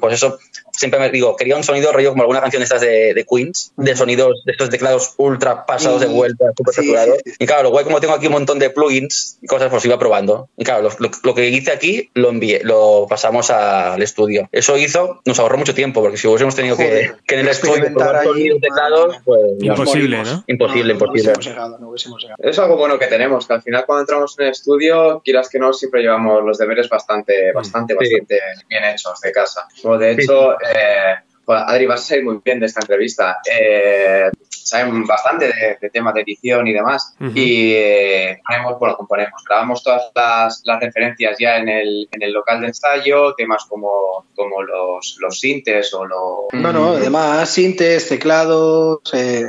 [0.00, 0.38] pues eso
[0.78, 3.72] siempre me digo, quería un sonido rollo como alguna canción de estas de, de Queens,
[3.76, 7.16] de sonidos de estos teclados ultra pasados de vuelta, súper Sí, saturados.
[7.24, 7.36] sí, sí.
[7.40, 9.98] Y claro, lo guay como tengo aquí un montón de plugins y cosas, pues iba
[9.98, 10.48] probando.
[10.56, 14.48] Y claro, lo, lo- lo que hice aquí lo envié, lo pasamos al estudio.
[14.52, 17.48] Eso hizo, nos ahorró mucho tiempo, porque si hubiésemos tenido que, Joder, que en el
[17.48, 20.22] estudio experimentar probar ahí, sonidos, teclados, pues Imposible.
[20.22, 20.44] ¿no?
[20.46, 21.08] Imposible, No, no, imposible.
[21.08, 22.36] No hubiésemos llegado, no hubiésemos llegado.
[22.42, 25.58] Es algo bueno que tenemos, que al final cuando entramos en el estudio, quieras que
[25.58, 28.12] no, siempre llevamos los deberes bastante, bastante, Sí.
[28.12, 28.38] bastante
[28.68, 29.66] bien hechos de casa.
[29.82, 33.38] Como de hecho, eh, joder, Adri, vas a salir muy bien de esta entrevista.
[33.50, 34.30] Eh,
[34.68, 37.14] saben bastante de, de temas de edición y demás.
[37.34, 42.32] Y eh, ponemos, bueno, componemos, grabamos todas las, las referencias ya en el, en el
[42.32, 46.38] local de ensayo, temas como, como los, los sintes o los...
[46.52, 49.44] No, no, además, sintes, teclados, eh,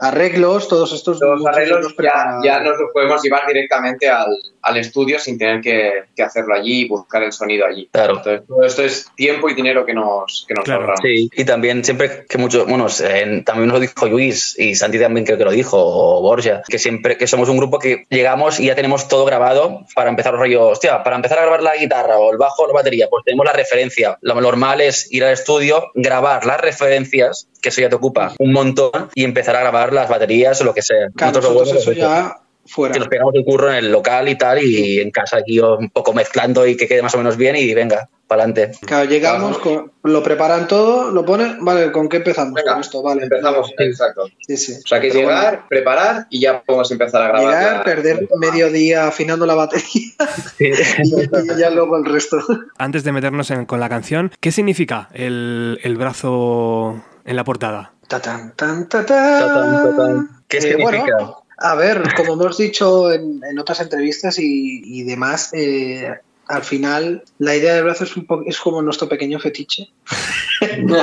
[0.00, 4.76] arreglos, todos estos los arreglos los ya, ya nos los podemos llevar directamente al, al
[4.78, 7.88] estudio sin tener que, que hacerlo allí y buscar el sonido allí.
[7.92, 8.16] Claro.
[8.16, 11.00] Entonces, todo esto es tiempo y dinero que nos, que nos Claro, ahorramos.
[11.02, 14.98] Sí, y también siempre que muchos, bueno, eh, también nos lo dijo Luis y Santi
[14.98, 18.58] también creo que lo dijo, o Borja, que siempre que somos un grupo que llegamos
[18.60, 21.76] y ya tenemos todo grabado para empezar el rollo, hostia, para empezar a grabar la
[21.76, 24.18] guitarra o el bajo o la batería, pues tenemos la referencia.
[24.22, 28.52] Lo normal es ir al estudio, grabar las referencias, que eso ya te ocupa un
[28.52, 31.08] montón, y empezar a grabar las baterías o lo que sea.
[31.14, 32.92] Claro, Nosotros lo nosotros bueno eso es ya fuera.
[32.94, 35.90] que nos pegamos el curro en el local y tal, y en casa aquí un
[35.90, 38.76] poco mezclando y que quede más o menos bien y venga, para adelante.
[38.86, 42.54] Claro, llegamos, con- lo preparan todo, lo ponen, vale, ¿con qué empezamos?
[42.54, 43.24] Venga, con esto, vale.
[43.24, 44.24] Empezamos, exacto.
[44.46, 44.72] Sí, sí.
[44.82, 47.42] O sea, que Pero llegar, bueno, preparar y ya podemos empezar a grabar.
[47.54, 49.84] llegar, la- perder medio día afinando la batería
[50.58, 52.38] y, y ya luego el resto.
[52.78, 57.92] Antes de meternos en- con la canción, ¿qué significa el, el brazo en la portada?
[58.08, 58.88] Tatán, tan.
[58.88, 60.28] Tatán, tatán.
[60.48, 61.02] ¿Qué Eh, significa?
[61.16, 66.12] bueno, a ver, como hemos dicho en, en otras entrevistas y, y demás, eh,
[66.46, 69.88] al final la idea del brazo es, un po- es como nuestro pequeño fetiche.
[70.80, 70.96] no,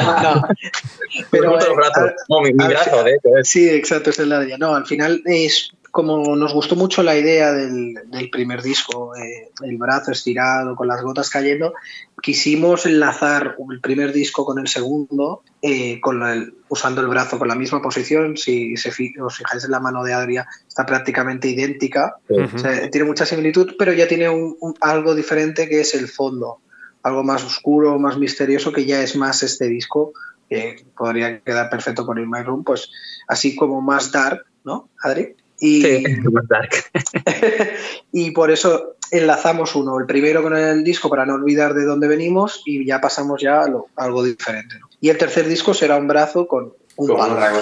[1.31, 3.49] pero, Otro eh, al- No, mi, mi al- brazo, de hecho, es.
[3.49, 4.57] Sí, exacto, esa es la idea.
[4.57, 9.49] No, al final es como nos gustó mucho la idea del, del primer disco, eh,
[9.63, 11.73] el brazo estirado con las gotas cayendo,
[12.21, 17.47] quisimos enlazar el primer disco con el segundo, eh, con el- usando el brazo con
[17.49, 18.37] la misma posición.
[18.37, 22.15] Si se fi- os fijáis en la mano de Adria, está prácticamente idéntica.
[22.29, 22.55] Ujú.
[22.55, 26.07] O sea, tiene mucha similitud, pero ya tiene un- un- algo diferente que es el
[26.07, 26.59] fondo,
[27.03, 30.13] algo más oscuro, más misterioso, que ya es más este disco,
[30.49, 32.89] que podría quedar perfecto con el My Room, pues
[33.27, 35.35] así como más dark, ¿no, Adri?
[35.63, 36.71] Y, Sí, más dark.
[38.11, 42.07] y por eso enlazamos uno, el primero con el disco para no olvidar de dónde
[42.07, 44.79] venimos y ya pasamos ya a, lo- a algo diferente.
[44.79, 44.89] ¿no?
[44.99, 47.35] Y el tercer disco será un brazo con un palo.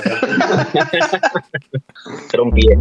[2.34, 2.78] Era un pie.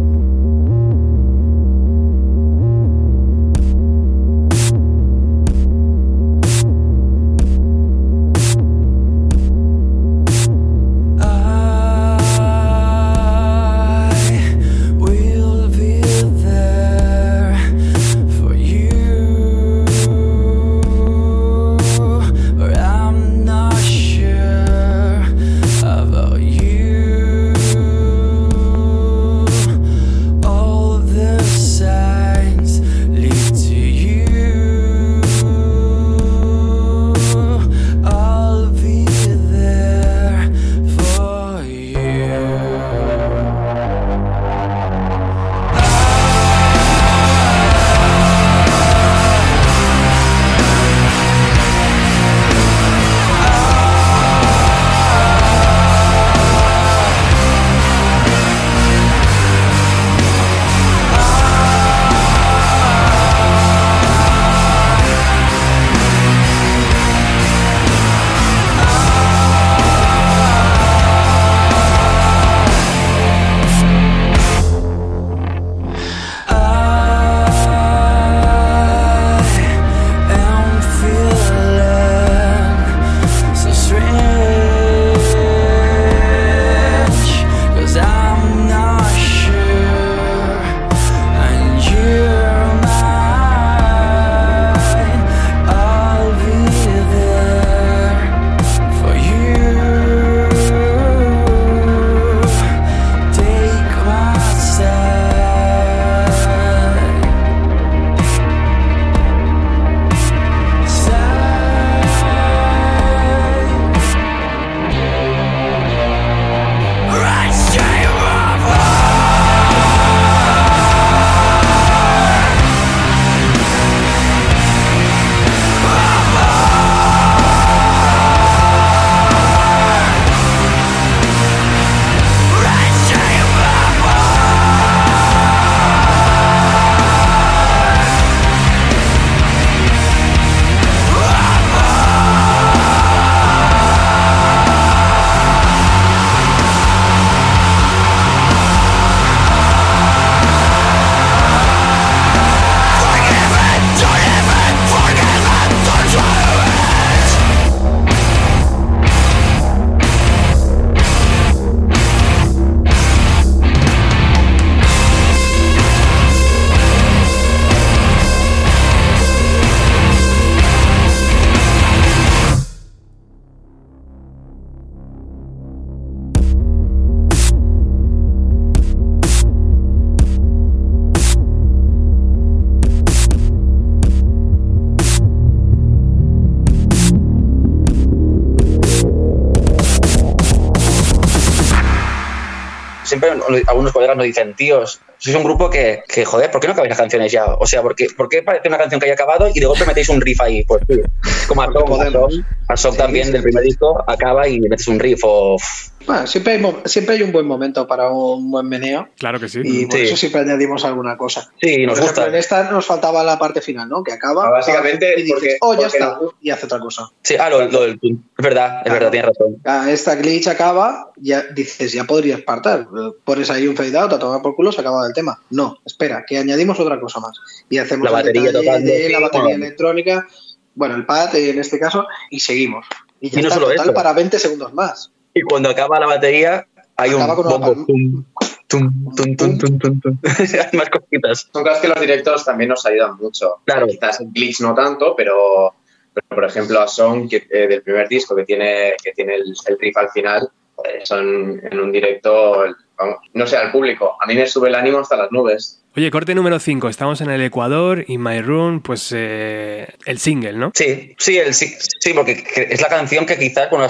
[193.19, 196.73] Siempre algunos colegas nos dicen, tíos, sois un grupo que, que, joder, ¿por qué no
[196.73, 197.45] acabáis las canciones ya?
[197.45, 199.85] O sea, ¿por qué, ¿por qué parece una canción que haya acabado y de golpe
[199.85, 200.63] metéis un riff ahí?
[200.63, 201.01] Pues sí,
[201.47, 205.57] como a Song, también del primer disco acaba y metes un riff o...
[206.05, 209.09] Bueno, siempre hay, siempre hay un buen momento para un buen meneo.
[209.17, 209.61] Claro que sí.
[209.63, 211.51] Y por eso siempre añadimos alguna cosa.
[211.61, 212.27] Sí, nos gusta.
[212.27, 214.03] En esta nos faltaba la parte final, ¿no?
[214.03, 214.47] Que acaba.
[214.47, 216.19] Ah, básicamente, y dices, oh, ya está.
[216.41, 217.09] Y hace otra cosa.
[217.23, 217.99] Sí, ah, lo, lo del.
[218.01, 219.57] Es verdad, es verdad, tienes razón.
[219.65, 222.87] Ah, esta glitch acaba, ya dices, ya podrías partar.
[223.23, 225.41] Pones ahí un fade out, a tomar por culo, se acaba el tema.
[225.49, 227.39] No, espera, que añadimos otra cosa más.
[227.69, 230.27] Y hacemos la batería, tocando, de la batería electrónica,
[230.75, 232.85] bueno, el pad en este caso, y seguimos.
[233.21, 233.93] Y ya y no está solo total eso.
[233.93, 235.11] para 20 segundos más.
[235.39, 236.67] Y cuando acaba la batería,
[236.97, 237.85] hay Acaba un bombo.
[237.85, 238.25] Tum,
[238.67, 240.17] tum, tum, tum, tum, tum, tum.
[240.71, 241.49] Hay más cositas.
[241.51, 243.61] Son cosas que los directos también nos ayudan mucho.
[243.63, 243.87] Claro.
[243.87, 245.75] Quizás en Glitch no tanto, pero,
[246.13, 249.53] pero, por ejemplo a Song que, eh, del primer disco que tiene, que tiene el,
[249.65, 252.65] el riff al final, pues son en un directo,
[252.97, 254.17] vamos, no sé, al público.
[254.21, 255.81] A mí me sube el ánimo hasta las nubes.
[255.95, 256.87] Oye, corte número 5.
[256.87, 260.71] Estamos en el Ecuador y My Room, pues eh, el single, ¿no?
[260.75, 263.89] Sí, sí, el, sí, sí, porque es la canción que quizás cuando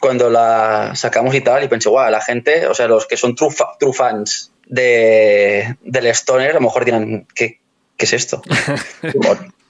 [0.00, 3.34] cuando la sacamos y tal, y pensé, guau, la gente, o sea, los que son
[3.34, 7.60] true, true fans de, del Stoner, a lo mejor dirán, ¿qué,
[7.96, 8.42] qué es esto?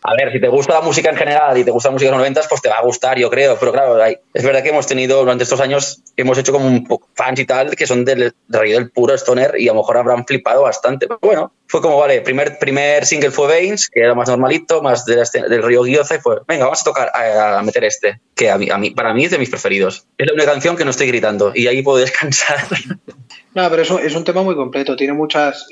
[0.07, 2.13] A ver, si te gusta la música en general y te gusta la música de
[2.13, 3.57] los 90, pues te va a gustar, yo creo.
[3.59, 7.41] Pero claro, es verdad que hemos tenido durante estos años, hemos hecho como un fans
[7.41, 10.61] y tal, que son del, rollo del puro Stoner y a lo mejor habrán flipado
[10.61, 11.07] bastante.
[11.07, 15.07] Pero bueno, fue como, vale, primer, primer single fue Veins, que era más normalito, más
[15.07, 18.21] de la del río Guioza, y fue, venga, vamos a tocar, a, a meter este,
[18.35, 20.07] que a mí, a mí, para mí es de mis preferidos.
[20.19, 22.59] Es la única canción que no estoy gritando y ahí puedo descansar.
[23.55, 24.97] No, pero es un, es un tema muy completo.
[24.97, 25.69] Tiene muchas.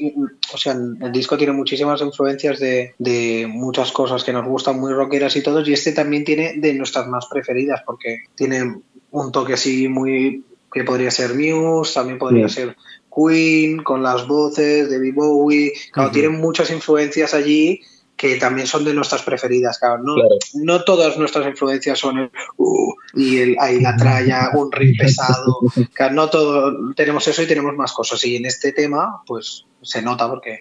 [0.55, 4.93] O sea, el disco tiene muchísimas influencias de, de muchas cosas que nos gustan, muy
[4.93, 5.67] rockeras y todos.
[5.69, 8.77] Y este también tiene de nuestras más preferidas, porque tiene
[9.11, 10.45] un toque así muy.
[10.73, 12.55] que podría ser Muse, también podría Sí.
[12.55, 12.77] ser
[13.15, 15.73] Queen, con las voces, David Bowie.
[15.93, 17.83] Claro, tienen muchas influencias allí
[18.17, 20.03] que también son de nuestras preferidas, claro.
[20.05, 20.29] No, Claro.
[20.55, 25.59] no todas nuestras influencias son el uh, y el ahí la tralla, un riff pesado.
[25.95, 28.25] Claro, no todo tenemos eso y tenemos más cosas.
[28.25, 30.61] Y en este tema, pues se nota porque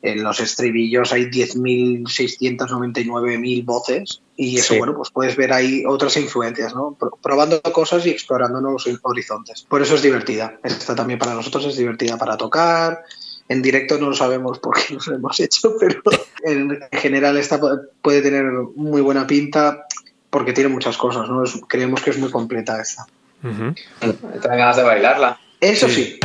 [0.00, 4.78] en los estribillos hay 10.699.000 voces y eso, Sí.
[4.78, 6.96] bueno, pues puedes ver ahí otras influencias, ¿no?
[6.98, 9.64] Pro- Probando cosas y explorando nuevos horizontes.
[9.68, 10.58] Por eso es divertida.
[10.64, 13.02] Esta también para nosotros es divertida para tocar.
[13.48, 16.00] En directo no lo sabemos por qué nos lo hemos hecho, pero
[16.44, 18.44] en general esta pu- puede tener
[18.76, 19.86] muy buena pinta
[20.30, 21.44] porque tiene muchas cosas, ¿no?
[21.44, 23.06] Es- creemos que es muy completa esta.
[23.40, 25.38] Traen ganas de bailarla.
[25.60, 25.94] Eso Sí.
[25.94, 26.20] sí,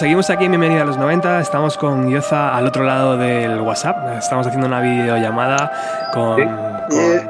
[0.00, 1.40] seguimos aquí en Bienvenida a los 90.
[1.40, 4.16] Estamos con Yoza al otro lado del WhatsApp.
[4.16, 5.70] Estamos haciendo una videollamada
[6.14, 6.40] con,
[6.88, 7.28] con,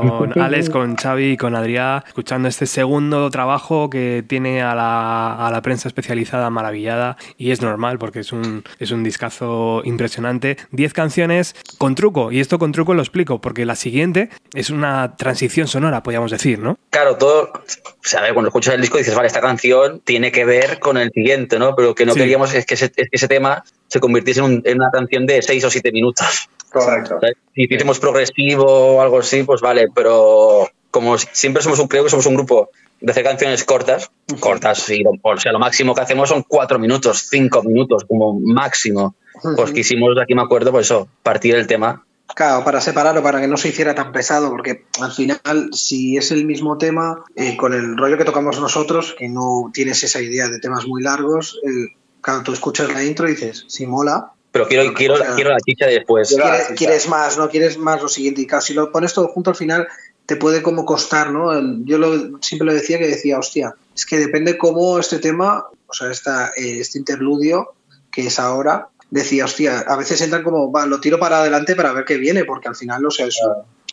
[0.00, 5.46] con Alex, con Xavi y con Adrián, escuchando este segundo trabajo que tiene a la,
[5.46, 7.16] a la prensa especializada maravillada.
[7.38, 10.56] Y es normal porque es un, es un discazo impresionante.
[10.72, 12.32] 10 canciones con truco.
[12.32, 16.58] Y esto con truco lo explico porque la siguiente es una transición sonora, podríamos decir,
[16.58, 16.78] ¿no?
[16.90, 17.52] Claro, todo.
[17.54, 17.62] O
[18.02, 20.96] sea, a ver, cuando escuchas el disco dices, vale, esta canción tiene que ver con
[20.98, 21.74] el siguiente, ¿no?
[21.74, 22.20] Pero lo que no Sí.
[22.20, 25.26] queríamos es que ese, es que ese tema se convirtiese en, un- en una canción
[25.26, 26.48] de 6 o 7 minutos.
[26.80, 27.20] Correcto.
[27.54, 28.64] Si hiciésemos progresivo
[28.96, 32.70] o algo así, pues vale, pero como siempre somos un, creo que somos un grupo
[33.00, 34.10] de hacer canciones cortas,
[34.40, 39.14] cortas, y, o sea, lo máximo que hacemos son cuatro minutos, cinco minutos como máximo.
[39.56, 42.04] Pues quisimos, aquí me acuerdo, pues eso, partir el tema.
[42.34, 46.32] Claro, para separarlo, para que no se hiciera tan pesado, porque al final, si es
[46.32, 50.48] el mismo tema, eh, con el rollo que tocamos nosotros, que no tienes esa idea
[50.48, 54.68] de temas muy largos, eh, claro, tú escuchas la intro y dices, si mola, Pero
[54.68, 56.28] quiero, quiero, quiero la chicha de después.
[56.28, 57.48] Quiero- quieres, quieres más, ¿no?
[57.50, 58.40] Quieres más lo siguiente.
[58.40, 59.88] Y claro, si lo pones todo junto al final,
[60.26, 61.52] te puede como costar, ¿no?
[61.52, 65.64] El- Yo lo, siempre lo decía que decía, hostia, es que depende cómo este tema,
[65.88, 67.72] o sea, esta, eh, este interludio
[68.12, 71.92] que es ahora, decía, hostia, a veces entran como, va, lo tiro para adelante para
[71.92, 73.40] ver qué viene, porque al final, o sea, es-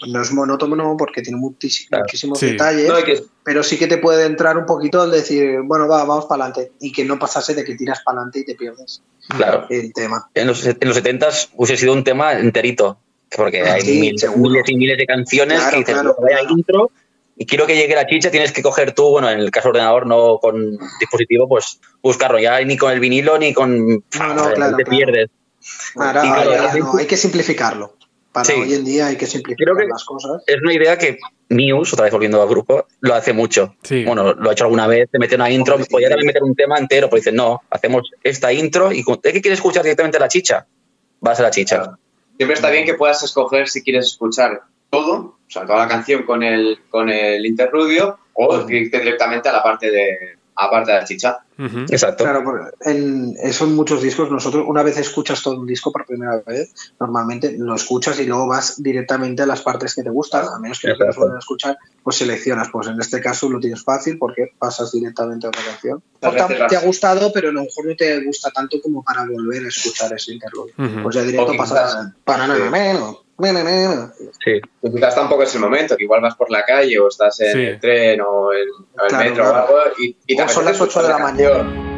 [0.08, 2.04] no es monótono porque tiene muchísimos, Claro.
[2.06, 2.52] muchísimos Sí.
[2.52, 5.88] detalles, No, y que, pero sí que te puede entrar un poquito al decir, bueno,
[5.88, 8.56] va, vamos para adelante, y que no pasase de que tiras para adelante y te
[8.56, 9.68] pierdes Claro.
[9.70, 10.30] el tema.
[10.34, 12.97] En los, en los 70 hubiese sido un tema enterito,
[13.36, 16.56] porque hay Sí, mil- miles y miles de canciones Claro, que dices, claro, vaya claro.
[16.58, 16.91] intro,
[17.38, 19.72] y quiero que llegue la chicha, tienes que coger tú, bueno, en el caso de
[19.72, 23.88] ordenador, no con dispositivo, pues buscarlo ya ni con el vinilo ni con...
[24.20, 25.30] No, no, te pierdes.
[25.95, 26.24] Ahora,
[26.78, 27.95] no, hay que simplificarlo.
[28.32, 28.54] Para Sí.
[28.54, 30.42] hoy en día hay que simplificar Creo que- las cosas.
[30.48, 31.20] Es una idea que
[31.50, 33.76] Muse, otra vez volviendo al grupo, lo hace mucho.
[33.84, 34.06] Sí.
[34.06, 35.84] Bueno, lo ha hecho alguna vez, te mete una intro, sí.
[35.90, 39.42] podría también meter un tema entero, pero dicen, no, hacemos esta intro y ¿de qué
[39.42, 40.66] quieres escuchar directamente la chicha?
[41.20, 41.76] Vas a la chicha.
[41.78, 41.98] Claro.
[42.38, 46.24] Siempre está bien que puedas escoger si quieres escuchar todo, o sea, toda la canción
[46.24, 50.91] con el, con el interludio, o irte directamente a la parte de, a la parte
[50.91, 51.39] de la chicha.
[51.57, 51.80] Ujú.
[51.89, 52.24] Exacto.
[52.24, 56.05] Claro, porque en, eso en muchos discos, nosotros una vez escuchas todo un disco por
[56.05, 60.45] primera vez, normalmente lo escuchas y luego vas directamente a las partes que te gustan,
[60.47, 61.22] a menos que no Exacto.
[61.22, 62.70] volver a escuchar, pues seleccionas.
[62.72, 66.03] Pues en este caso lo tienes fácil porque pasas directamente a otra canción.
[66.22, 69.26] O te, te ha gustado, pero a lo mejor no te gusta tanto como para
[69.26, 70.74] volver a escuchar ese interludio.
[70.78, 71.03] Ujú.
[71.03, 73.21] Pues ya directo pasas para nada menos.
[74.44, 74.60] Sí.
[74.84, 77.52] Y quizás tampoco es el momento, que igual vas por la calle o estás en
[77.54, 77.60] Sí.
[77.66, 79.52] el tren o en o el Claro, metro claro.
[79.74, 81.34] o algo y, y te O son las 8 de la escuchar
[81.66, 81.91] mañana.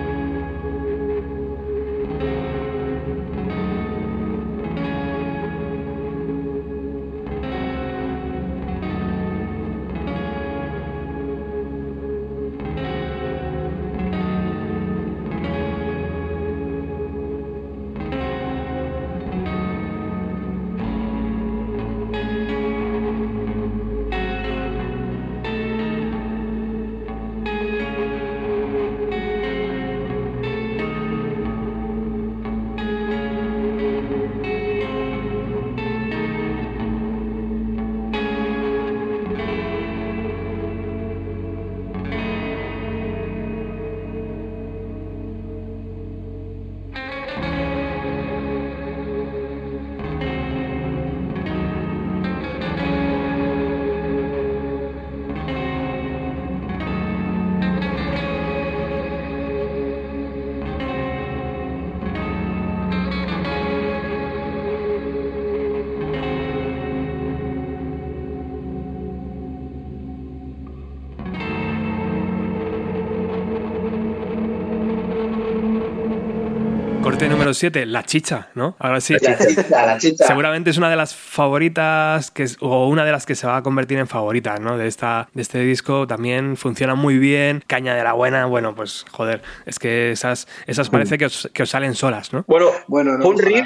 [77.54, 78.76] Número 7, la chicha, ¿no?
[78.80, 79.14] Ahora sí.
[79.22, 80.26] La chicha, la chicha.
[80.28, 83.58] Seguramente es una de las favoritas que es- o una de las que se va
[83.58, 84.78] a convertir en favoritas, ¿no?
[84.78, 89.06] De esta de este disco también funciona muy bien, caña de la buena, bueno, pues
[89.12, 92.44] joder, es que esas esas parece que os, que os salen solas, ¿no?
[92.48, 93.66] Bueno, Bueno, no, fue un riff,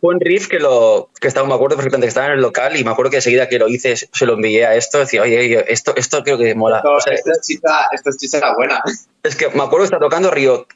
[0.00, 2.76] fue un riff que lo que estaba, me acuerdo perfectamente que estaba en el local
[2.76, 5.38] y me acuerdo que enseguida que lo hice se lo envié a esto, decía, oye,
[5.38, 6.80] oye, esto, esto creo que mola.
[6.84, 8.80] No, O sea, esta es chicha, esta es chicha la buena.
[9.22, 10.66] es que me acuerdo que estaba tocando Río,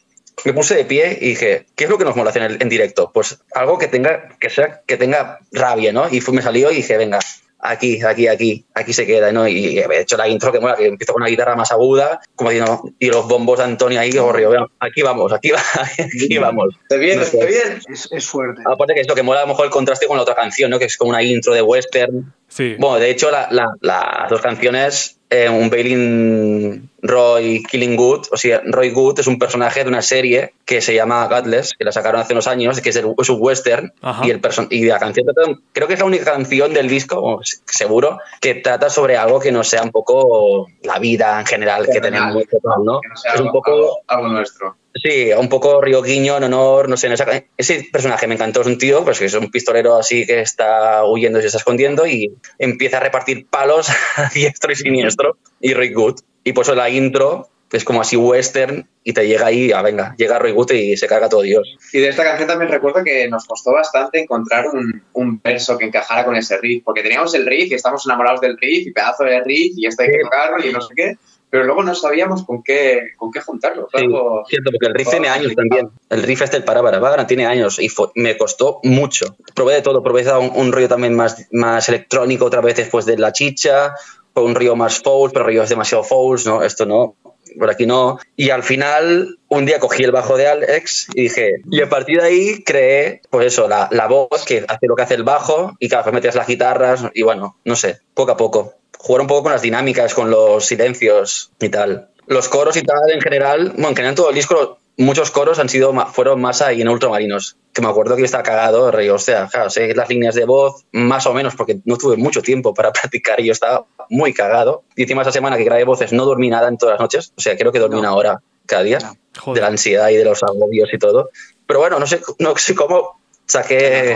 [0.44, 2.62] me puse de pie y dije, ¿qué es lo que nos mola hacer en, el-
[2.62, 3.10] en directo?
[3.12, 6.08] Pues algo que tenga, que sea, que tenga rabia, ¿no?
[6.10, 7.18] Y fue, me salió y dije, venga,
[7.60, 9.48] aquí, aquí, aquí, aquí se queda, ¿no?
[9.48, 12.50] Y he hecho la intro que mola, que empiezo con una guitarra más aguda, como
[12.50, 15.60] diciendo, y los bombos de Antonio ahí, Río, venga, aquí vamos, aquí, va,
[16.24, 16.74] aquí vamos.
[16.88, 17.16] ¿Te viene?
[17.16, 17.38] No sé.
[17.38, 17.80] ¿Te viene?
[17.92, 18.62] Es, es fuerte.
[18.64, 20.70] Aparte que es lo que mola a lo mejor el contraste con la otra canción,
[20.70, 20.78] ¿no?
[20.78, 22.32] Que es como una intro de western.
[22.48, 22.76] Sí.
[22.78, 28.28] Bueno, de hecho, la- la- las dos canciones eh, un Balin Roy Killing Good.
[28.32, 31.84] O sea, Roy Good es un personaje de una serie que se llama Godless, que
[31.84, 33.92] la sacaron hace unos años, que es, el- es un western.
[34.00, 34.26] Ajá.
[34.26, 37.40] Y, el person- y la canción, trata- creo que es la única canción del disco,
[37.66, 42.00] seguro, que trata sobre algo que no sea un poco la vida en general que
[42.00, 42.34] tenemos,
[42.82, 43.00] ¿no?
[43.00, 44.76] Que no sea Es un poco algo- algo nuestro.
[45.02, 47.08] Sí, un poco Río Guiño en honor, no sé,
[47.56, 51.04] ese personaje me encantó, es un tío, pues que es un pistolero así que está
[51.04, 55.74] huyendo y se está escondiendo y empieza a repartir palos a diestro y siniestro y
[55.74, 56.20] Roy Good.
[56.44, 60.14] Y por eso la intro es como así western y te llega ahí, ah, venga,
[60.16, 61.76] llega Roy Good y se carga todo Dios.
[61.92, 65.84] Y de esta canción también recuerdo que nos costó bastante encontrar un, un verso que
[65.84, 69.24] encajara con ese riff, porque teníamos el riff y estamos enamorados del riff y pedazo
[69.24, 71.18] de riff y esto hay que tocarlo y no sé qué,
[71.50, 73.88] pero luego no sabíamos con qué, con qué juntarlo.
[73.92, 75.90] Sí, algo- cierto, porque el riff tiene años también.
[76.10, 79.36] El riff este, el para para para, tiene años y fue- me costó mucho.
[79.54, 83.16] Probé de todo, probé un, un rollo también más, más electrónico otra vez después de
[83.18, 83.92] la chicha,
[84.34, 86.62] fue un río más fouls, pero el río es demasiado fouls, ¿no?
[86.62, 87.16] Esto no,
[87.58, 88.18] por aquí no.
[88.36, 92.20] Y al final, un día cogí el bajo de Alex y dije, y a partir
[92.20, 95.72] de ahí creé, pues eso, la, la voz que hace lo que hace el bajo
[95.80, 98.74] y cada vez metías las guitarras y bueno, no sé, poco a poco.
[98.98, 102.10] Jugar un poco con las dinámicas, con los silencios y tal.
[102.26, 105.68] Los coros y tal, en general, bueno, en general todo el disco, muchos coros han
[105.68, 107.56] sido, fueron más ahí en ultramarinos.
[107.72, 110.44] Que me acuerdo que yo estaba cagado, rey, o sea, claro, sé las líneas de
[110.44, 114.34] voz, más o menos, porque no tuve mucho tiempo para practicar y yo estaba muy
[114.34, 114.82] cagado.
[114.96, 117.40] Y encima esa semana que grabé voces no dormí nada en todas las noches, o
[117.40, 118.00] sea, creo que dormí No.
[118.00, 118.98] una hora cada día,
[119.46, 119.54] No.
[119.54, 121.30] de la ansiedad y de los agobios y todo.
[121.66, 124.12] Pero bueno, no sé, no sé cómo saqué...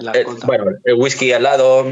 [0.00, 1.86] El eh, bueno, el whisky al lado,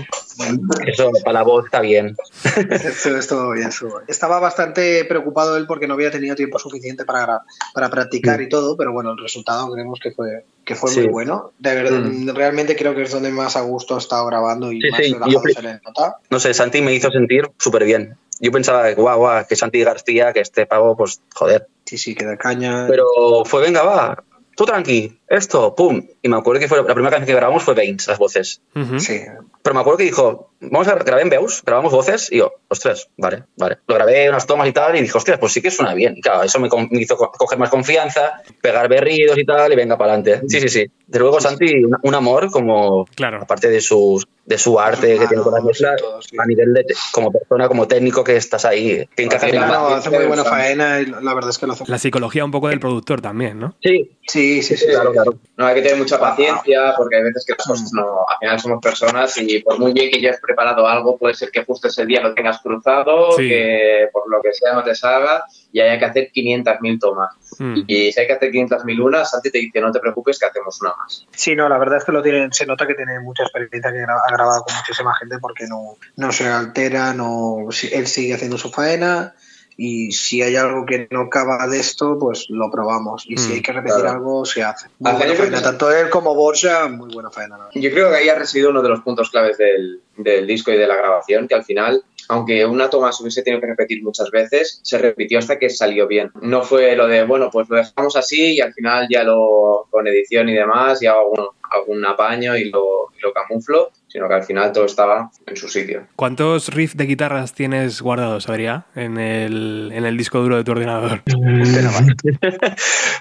[0.86, 2.16] eso para la voz está bien.
[2.44, 4.04] Esto bien, estuvo bien.
[4.08, 7.42] Estaba bastante preocupado él porque no había tenido tiempo suficiente para, gra-
[7.74, 10.94] para practicar y todo, pero bueno, el resultado creemos que fue, que fue Mm.
[10.94, 11.00] Sí.
[11.00, 11.52] muy bueno.
[11.58, 12.30] De verdad, Mm.
[12.34, 15.16] realmente creo que es donde más a gusto ha estado grabando y Sí, más sí,
[15.30, 16.16] yo se le nota.
[16.30, 18.16] no sé, Santi me hizo sentir súper bien.
[18.40, 21.66] Yo pensaba, guau, guau, que Santi García, que este pavo, pues joder.
[21.84, 22.86] Sí, sí, que de caña.
[22.88, 23.06] Pero
[23.44, 24.22] fue, venga, va,
[24.58, 26.02] tú tranqui, esto, pum.
[26.20, 28.60] Y me acuerdo que fue la primera canción que grabamos fue Veins, las voces.
[28.98, 29.20] Sí,
[29.62, 33.08] Pero me acuerdo que dijo, vamos a grabar en Beus, grabamos voces, y yo, ostras,
[33.16, 33.78] vale, vale.
[33.86, 36.14] Lo grabé unas tomas y tal, y dije, ostras, pues sí que suena bien.
[36.16, 39.96] Y claro, eso me, hizo co- coger más confianza, pegar berridos y tal, y venga
[39.96, 40.42] para adelante.
[40.48, 40.86] Sí, sí, sí.
[41.06, 43.40] De luego, Santi, un, un amor como, Claro.
[43.40, 46.36] aparte de su, de su arte que tiene con todo, sí.
[46.38, 49.66] a nivel de, como persona, como técnico que estás ahí, que encajas Sí, en No,
[49.68, 49.72] la...
[49.78, 51.84] no, hace muy buena faena y la verdad es que lo hace.
[51.86, 53.74] La psicología un poco del productor también, ¿no?
[53.82, 54.86] Sí, Sí, sí, sí.
[54.88, 55.34] claro, claro.
[55.56, 58.60] No hay que tener mucha paciencia porque hay veces que las cosas no, al final
[58.60, 61.88] somos personas y por muy bien que ya has preparado algo, puede ser que justo
[61.88, 63.48] ese día lo tengas cruzado, Sí.
[63.48, 67.34] que por lo que sea no te salga y haya que hacer 500.000 tomas.
[67.58, 67.84] Mm.
[67.86, 70.80] Y si hay que hacer 500.000 unas, Santi te dice no te preocupes que hacemos
[70.80, 71.26] una más.
[71.32, 73.98] Sí, no, la verdad es que lo tiene, se nota que tiene mucha experiencia, que
[74.02, 78.70] ha grabado con muchísima gente porque no, no se altera, no, él sigue haciendo su
[78.70, 79.34] faena
[79.80, 83.22] y si hay algo que no acaba de esto, pues lo probamos.
[83.28, 84.10] Y si Mm, hay que repetir claro.
[84.10, 84.88] algo, se hace.
[84.98, 87.56] Muy Al buena faena, tanto él como Borja, muy buena faena.
[87.58, 87.70] verdad.
[87.74, 90.76] Yo creo que ahí ha residido uno de los puntos claves del, del disco y
[90.76, 94.30] de la grabación, que al final, aunque una toma se hubiese tenido que repetir muchas
[94.30, 96.30] veces, se repitió hasta que salió bien.
[96.42, 100.06] No fue lo de, bueno, pues lo dejamos así y al final ya lo, con
[100.06, 101.54] edición y demás, ya hago,
[101.86, 105.68] un apaño y lo, y lo camuflo, sino que al final todo estaba en su
[105.68, 106.06] sitio.
[106.16, 110.72] ¿Cuántos riffs de guitarras tienes guardados, Adrián, en el, en el disco duro de tu
[110.72, 111.22] ordenador?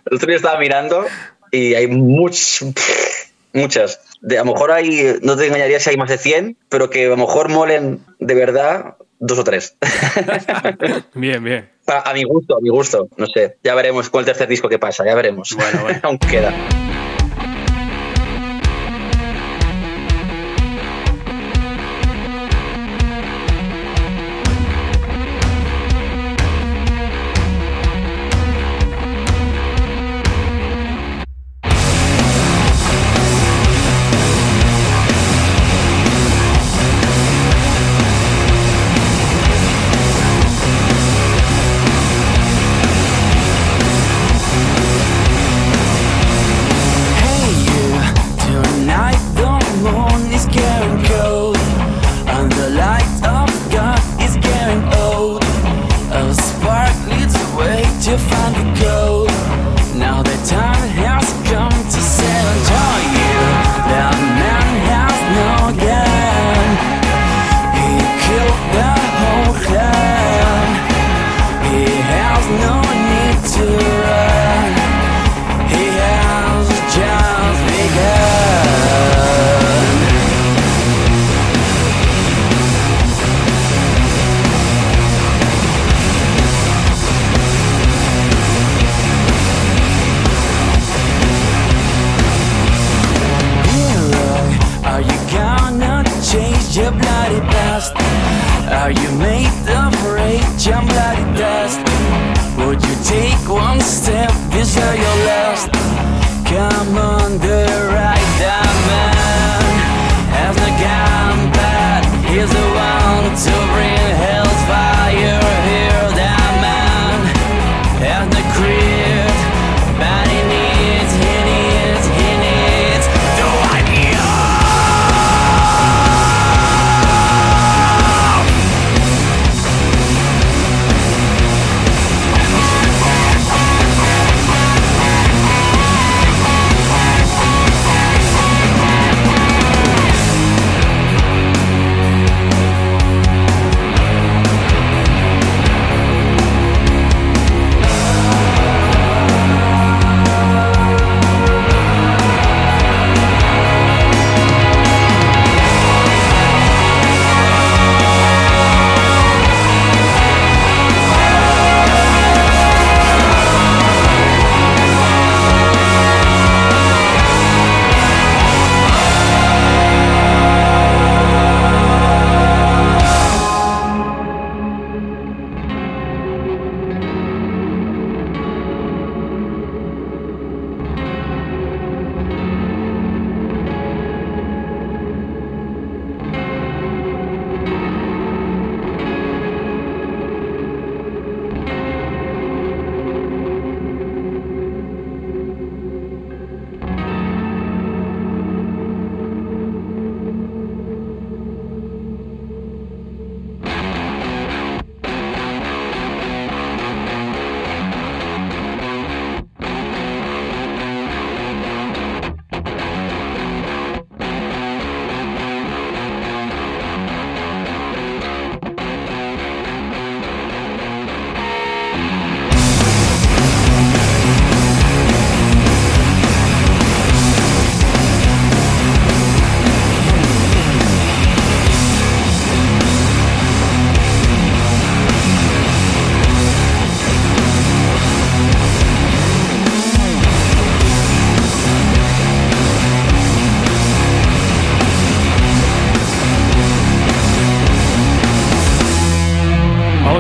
[0.10, 1.06] El otro día estaba mirando
[1.52, 2.74] y hay much-
[3.54, 4.00] muchas.
[4.22, 7.06] De, a lo mejor hay, no te engañaría si hay más de 100, pero que
[7.06, 9.76] a lo mejor molen de verdad dos o tres.
[11.14, 11.70] Bien, bien.
[11.86, 13.08] Pa- a mi gusto, a mi gusto.
[13.18, 15.56] No sé, ya veremos con el tercer disco qué pasa, ya veremos.
[15.56, 16.00] Bueno, bueno.
[16.04, 16.54] Aún queda.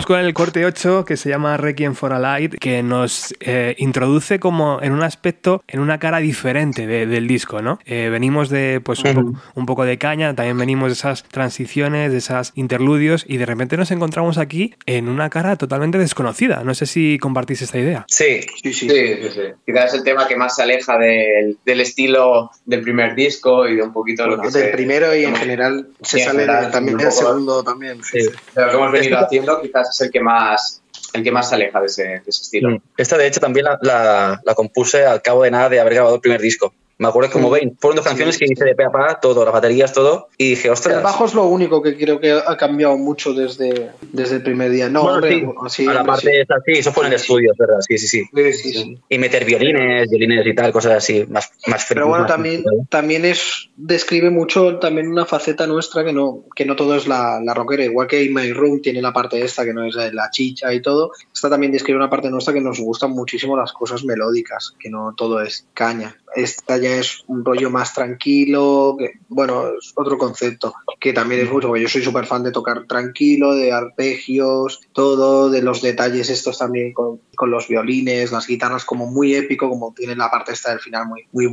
[0.07, 4.39] Con el corte 8 que se llama Requiem for a Light, que nos eh, introduce
[4.39, 7.77] como en un aspecto, en una cara diferente de- del disco, ¿no?
[7.85, 12.11] Eh, venimos de pues un, po- un poco de caña, también venimos de esas transiciones,
[12.13, 16.63] de esas interludios y de repente nos encontramos aquí en una cara totalmente desconocida.
[16.63, 18.05] No sé si compartís esta idea.
[18.07, 18.89] Sí, Sí, sí.
[18.89, 19.41] Sí, sí, sí.
[19.65, 23.75] Quizás es el tema que más se aleja del, del estilo del primer disco y
[23.75, 26.45] de un poquito de lo Bueno, que del se- primero y en general se sale
[26.71, 28.01] también del segundo también.
[28.03, 28.19] sí,
[28.55, 30.81] lo que hemos venido haciendo, quizás es el que más
[31.13, 32.69] el que más se aleja de ese, de ese estilo.
[32.71, 32.81] Mm.
[32.97, 36.15] Esta, de hecho, también la, la- la compuse al cabo de nada de haber grabado
[36.15, 36.73] el primer disco.
[36.99, 37.51] Me acuerdo como Mm.
[37.51, 40.49] veis, fueron dos canciones que hice de pe a pa, todo, las baterías, todo, y
[40.51, 40.97] dije, ostras.
[40.97, 44.71] El bajo es lo único que creo que ha cambiado mucho desde, desde el primer
[44.71, 44.89] día.
[44.89, 46.73] No, Bueno, hombre, sí, sí, a la parte sí.
[46.73, 48.97] sí, eso fue en el estudio, es verdad, sí, sí, sí.
[49.09, 53.25] Y meter violines, violines y tal, cosas así, más, más Pero bueno, más también, también
[53.25, 57.53] es describe mucho también una faceta nuestra que no, que no todo es la, la
[57.53, 57.85] rockera.
[57.85, 60.81] Igual que In My Room tiene la parte esta que no es la chicha y
[60.81, 61.11] todo.
[61.33, 65.13] Esta también describe una parte nuestra que nos gustan muchísimo las cosas melódicas, que no
[65.15, 66.15] todo es caña.
[66.35, 71.51] Esta ya es un rollo más tranquilo, que, bueno, es otro concepto, que también es
[71.51, 76.29] mucho, porque yo soy súper fan de tocar tranquilo, de arpegios, todo, de los detalles
[76.29, 80.51] estos también con, con los violines, las guitarras como muy épico, como tiene la parte
[80.51, 81.47] esta del final muy, muy.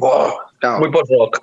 [0.78, 1.40] Muy post-rock.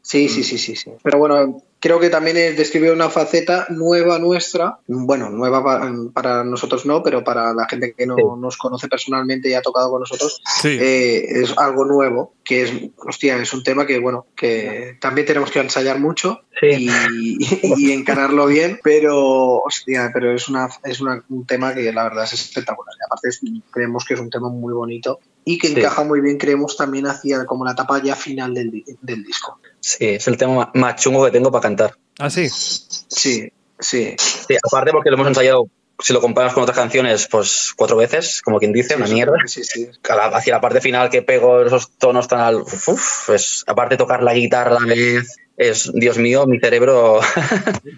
[0.00, 0.92] Sí, sí, sí, sí, sí.
[1.02, 4.78] Pero bueno, creo que también es describir una faceta nueva nuestra.
[4.86, 8.22] Bueno, nueva pa- para nosotros no, pero para la gente que no Sí.
[8.38, 10.78] nos conoce personalmente y ha tocado con nosotros, Sí.
[10.80, 12.72] eh, es algo nuevo, que es,
[13.04, 16.88] hostia, es un tema que, bueno, que también tenemos que ensayar mucho Sí.
[16.88, 17.38] y,
[17.90, 22.24] y encararlo bien, pero, hostia, pero es, una, es una- un tema que la verdad
[22.24, 22.94] es espectacular.
[22.94, 23.40] Y aparte es-
[23.72, 25.74] creemos que es un tema muy bonito y que Sí.
[25.78, 29.58] encaja muy bien, creemos, también hacia como la etapa ya final del, di- del disco.
[29.80, 31.96] Sí, es el tema más chungo que tengo para cantar.
[32.18, 32.48] Ah, sí.
[32.48, 34.14] Sí, sí.
[34.18, 35.68] Sí, aparte porque lo hemos ensayado,
[35.98, 39.36] si lo comparas con otras canciones, pues cuatro veces, como quien dice, una mierda.
[39.46, 39.88] Sí, sí.
[40.08, 42.56] Hacia la parte final que pego esos tonos tan al...
[42.62, 47.20] Uf, pues aparte de tocar la guitarra a la vez, es, Dios mío, mi cerebro...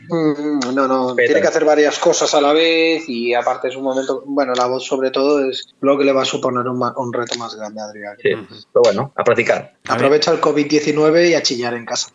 [0.09, 3.85] Mm, No, no, tiene que hacer varias cosas a la vez y aparte es un
[3.85, 6.95] momento, bueno, la voz sobre todo es lo que le va a suponer un, ma-
[6.97, 8.17] un reto más grande a Adrián.
[8.21, 8.31] Sí,
[8.73, 9.75] pero bueno, a practicar.
[9.89, 12.09] Aprovecha el COVID-19 y a chillar en casa.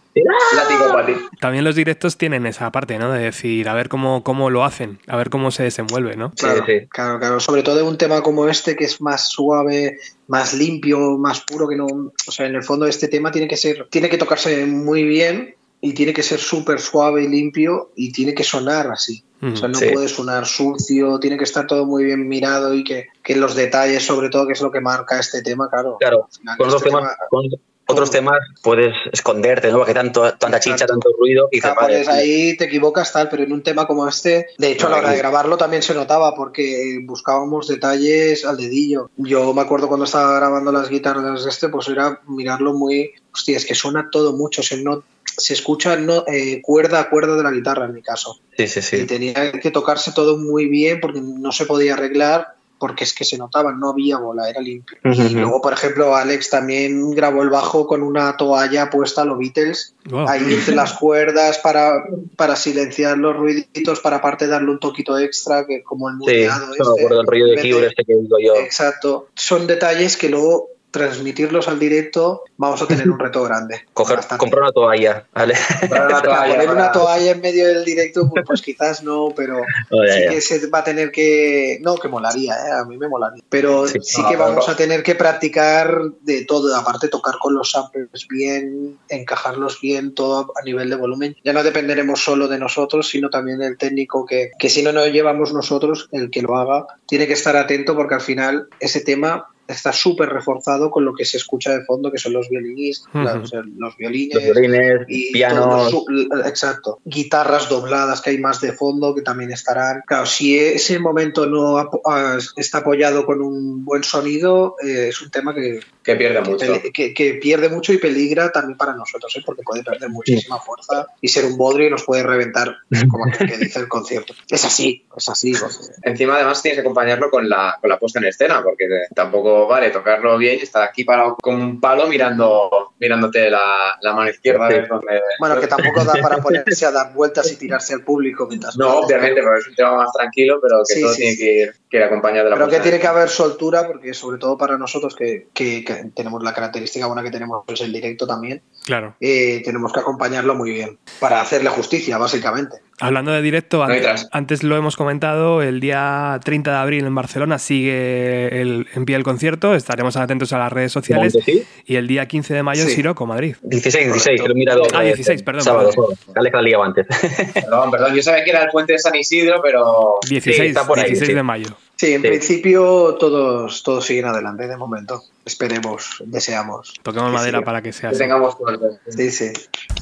[1.39, 3.11] También los directos tienen esa parte, ¿no?
[3.11, 6.29] De decir, a ver cómo, cómo lo hacen, a ver cómo se desenvuelve, ¿no?
[6.35, 6.87] Sí, Claro, sí.
[6.89, 7.39] claro, claro.
[7.39, 9.97] Sobre todo en un tema como este, que es más suave,
[10.29, 11.85] más limpio, más puro, que no.
[11.85, 15.55] O sea, en el fondo este tema tiene que ser, tiene que tocarse muy bien
[15.81, 19.23] y tiene que ser súper suave y limpio y tiene que sonar así.
[19.41, 19.87] O sea, no Sí.
[19.93, 24.05] puede sonar sucio, tiene que estar todo muy bien mirado y que, que los detalles,
[24.05, 25.97] sobre todo, que es lo que marca este tema, claro.
[25.99, 27.45] Claro, final, con otros este temas, tema- con
[27.91, 29.77] otros temas puedes esconderte, ¿no?
[29.79, 30.93] Porque tanto, tanta chicha, Exacto.
[30.93, 34.47] tanto ruido, y Claro, vale, ahí te equivocas tal, pero en un tema como este,
[34.57, 39.09] de hecho a la hora de grabarlo también se notaba porque buscábamos detalles al dedillo.
[39.17, 43.57] Yo me acuerdo cuando estaba grabando las guitarras de este, pues era mirarlo muy, hostia,
[43.57, 45.01] es que suena todo mucho, se, no,
[45.39, 48.39] se escucha no, eh, cuerda a cuerda de la guitarra en mi caso.
[48.57, 49.05] sí, sí, Y sí.
[49.05, 53.37] tenía que tocarse todo muy bien porque no se podía arreglar porque es que se
[53.37, 54.97] notaba, no había bola, era limpio.
[55.03, 59.37] Y luego, por ejemplo, Alex también grabó el bajo con una toalla puesta a los
[59.37, 60.29] Beatles Wow.
[60.29, 62.05] ahí entre las cuerdas para,
[62.37, 66.67] para silenciar los ruiditos, para aparte darle un toquito extra, que como el Sí, muteado
[66.67, 68.55] me este, acuerdo el rollo de keyboard este que digo yo.
[68.55, 69.27] Exacto.
[69.35, 73.81] Son detalles que luego transmitirlos al directo vamos a tener un reto grande.
[73.93, 75.53] Coger, comprar una toalla, ¿vale?
[75.81, 79.61] Comprar una toalla poner una toalla en medio del directo, pues, pues quizás no, pero
[79.91, 80.29] Oh, ya, sí ya.
[80.29, 81.79] que se va a tener que.
[81.81, 82.71] No, que molaría, ¿eh?
[82.81, 83.43] a mí me molaría.
[83.49, 83.99] Pero Sí.
[84.01, 88.27] sí, No, que vamos a tener que practicar de todo, aparte tocar con los samplers
[88.27, 91.35] bien, encajarlos bien, todo a nivel de volumen.
[91.43, 95.07] Ya no dependeremos solo de nosotros, sino también del técnico que, que si no nos
[95.11, 99.47] llevamos nosotros, el que lo haga, tiene que estar atento porque al final ese tema
[99.73, 103.61] está súper reforzado con lo que se escucha de fondo, que son los o sea,
[103.77, 105.93] los violines, Los violines, y pianos.
[105.93, 110.99] los exacto guitarras dobladas que hay más de fondo que también estarán claro si ese
[110.99, 116.15] momento no ah, está apoyado con un buen sonido eh, es un tema que, Que
[116.15, 116.81] pierde que mucho.
[116.93, 119.41] que- que pierde mucho y peligra también para nosotros ¿eh?
[119.45, 122.75] porque puede perder muchísima fuerza y ser un bodrio y nos puede reventar
[123.09, 126.81] como aquel que dice el concierto es así es así porque- Encima, además, tienes que
[126.81, 130.81] acompañarlo con la, con la puesta en escena, porque tampoco vale tocarlo bien y estar
[130.81, 134.65] aquí parado con un palo mirando, mirándote la, la mano izquierda.
[134.65, 138.03] a ver dónde- bueno que tampoco da para ponerse a dar vueltas y tirarse al
[138.03, 141.17] público mientras No, obviamente, porque es un tema más tranquilo, pero que Sí, todo sí,
[141.21, 141.37] tiene sí.
[141.39, 144.37] que ir, que ir acompañado de la Creo que tiene que haber soltura porque sobre
[144.37, 148.25] todo para nosotros que, que- que tenemos la característica buena que tenemos es el directo
[148.27, 149.15] también, Claro.
[149.19, 152.77] eh, tenemos que acompañarlo muy bien para hacerle justicia básicamente.
[153.01, 157.57] Hablando de directo, antes, antes lo hemos comentado, el día 30 de abril en Barcelona
[157.57, 161.63] sigue el, en pie el concierto, estaremos atentos a las redes sociales ¿Sí?
[161.85, 162.95] y el día 15 de mayo en Sí.
[162.95, 163.55] Siroco, Madrid.
[163.61, 164.43] 16, 16, Correcto.
[164.43, 164.83] que lo he mirado.
[164.93, 166.05] Ah, eh, 16, perdón, Sábado, perdón.
[166.17, 166.33] sábado.
[166.35, 167.07] Dale que la liaba antes.
[167.53, 170.99] Perdón, perdón, yo sabía que era el puente de San Isidro, pero 16, está por
[170.99, 171.33] ahí, 16 sí.
[171.35, 171.67] de mayo.
[171.99, 172.27] Sí, en Sí.
[172.29, 175.21] principio todos, todos siguen adelante de momento.
[175.43, 176.93] Esperemos, deseamos.
[177.03, 177.65] Toquemos Que madera siga.
[177.65, 178.19] para que sea que así.
[178.23, 178.85] tengamos suerte.
[179.09, 179.51] Sí, sí.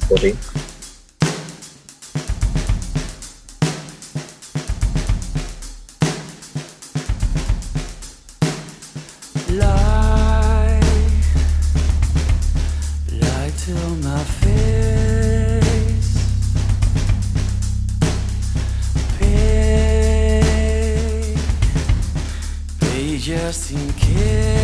[0.08, 0.34] Pues sí.
[23.68, 24.57] Just in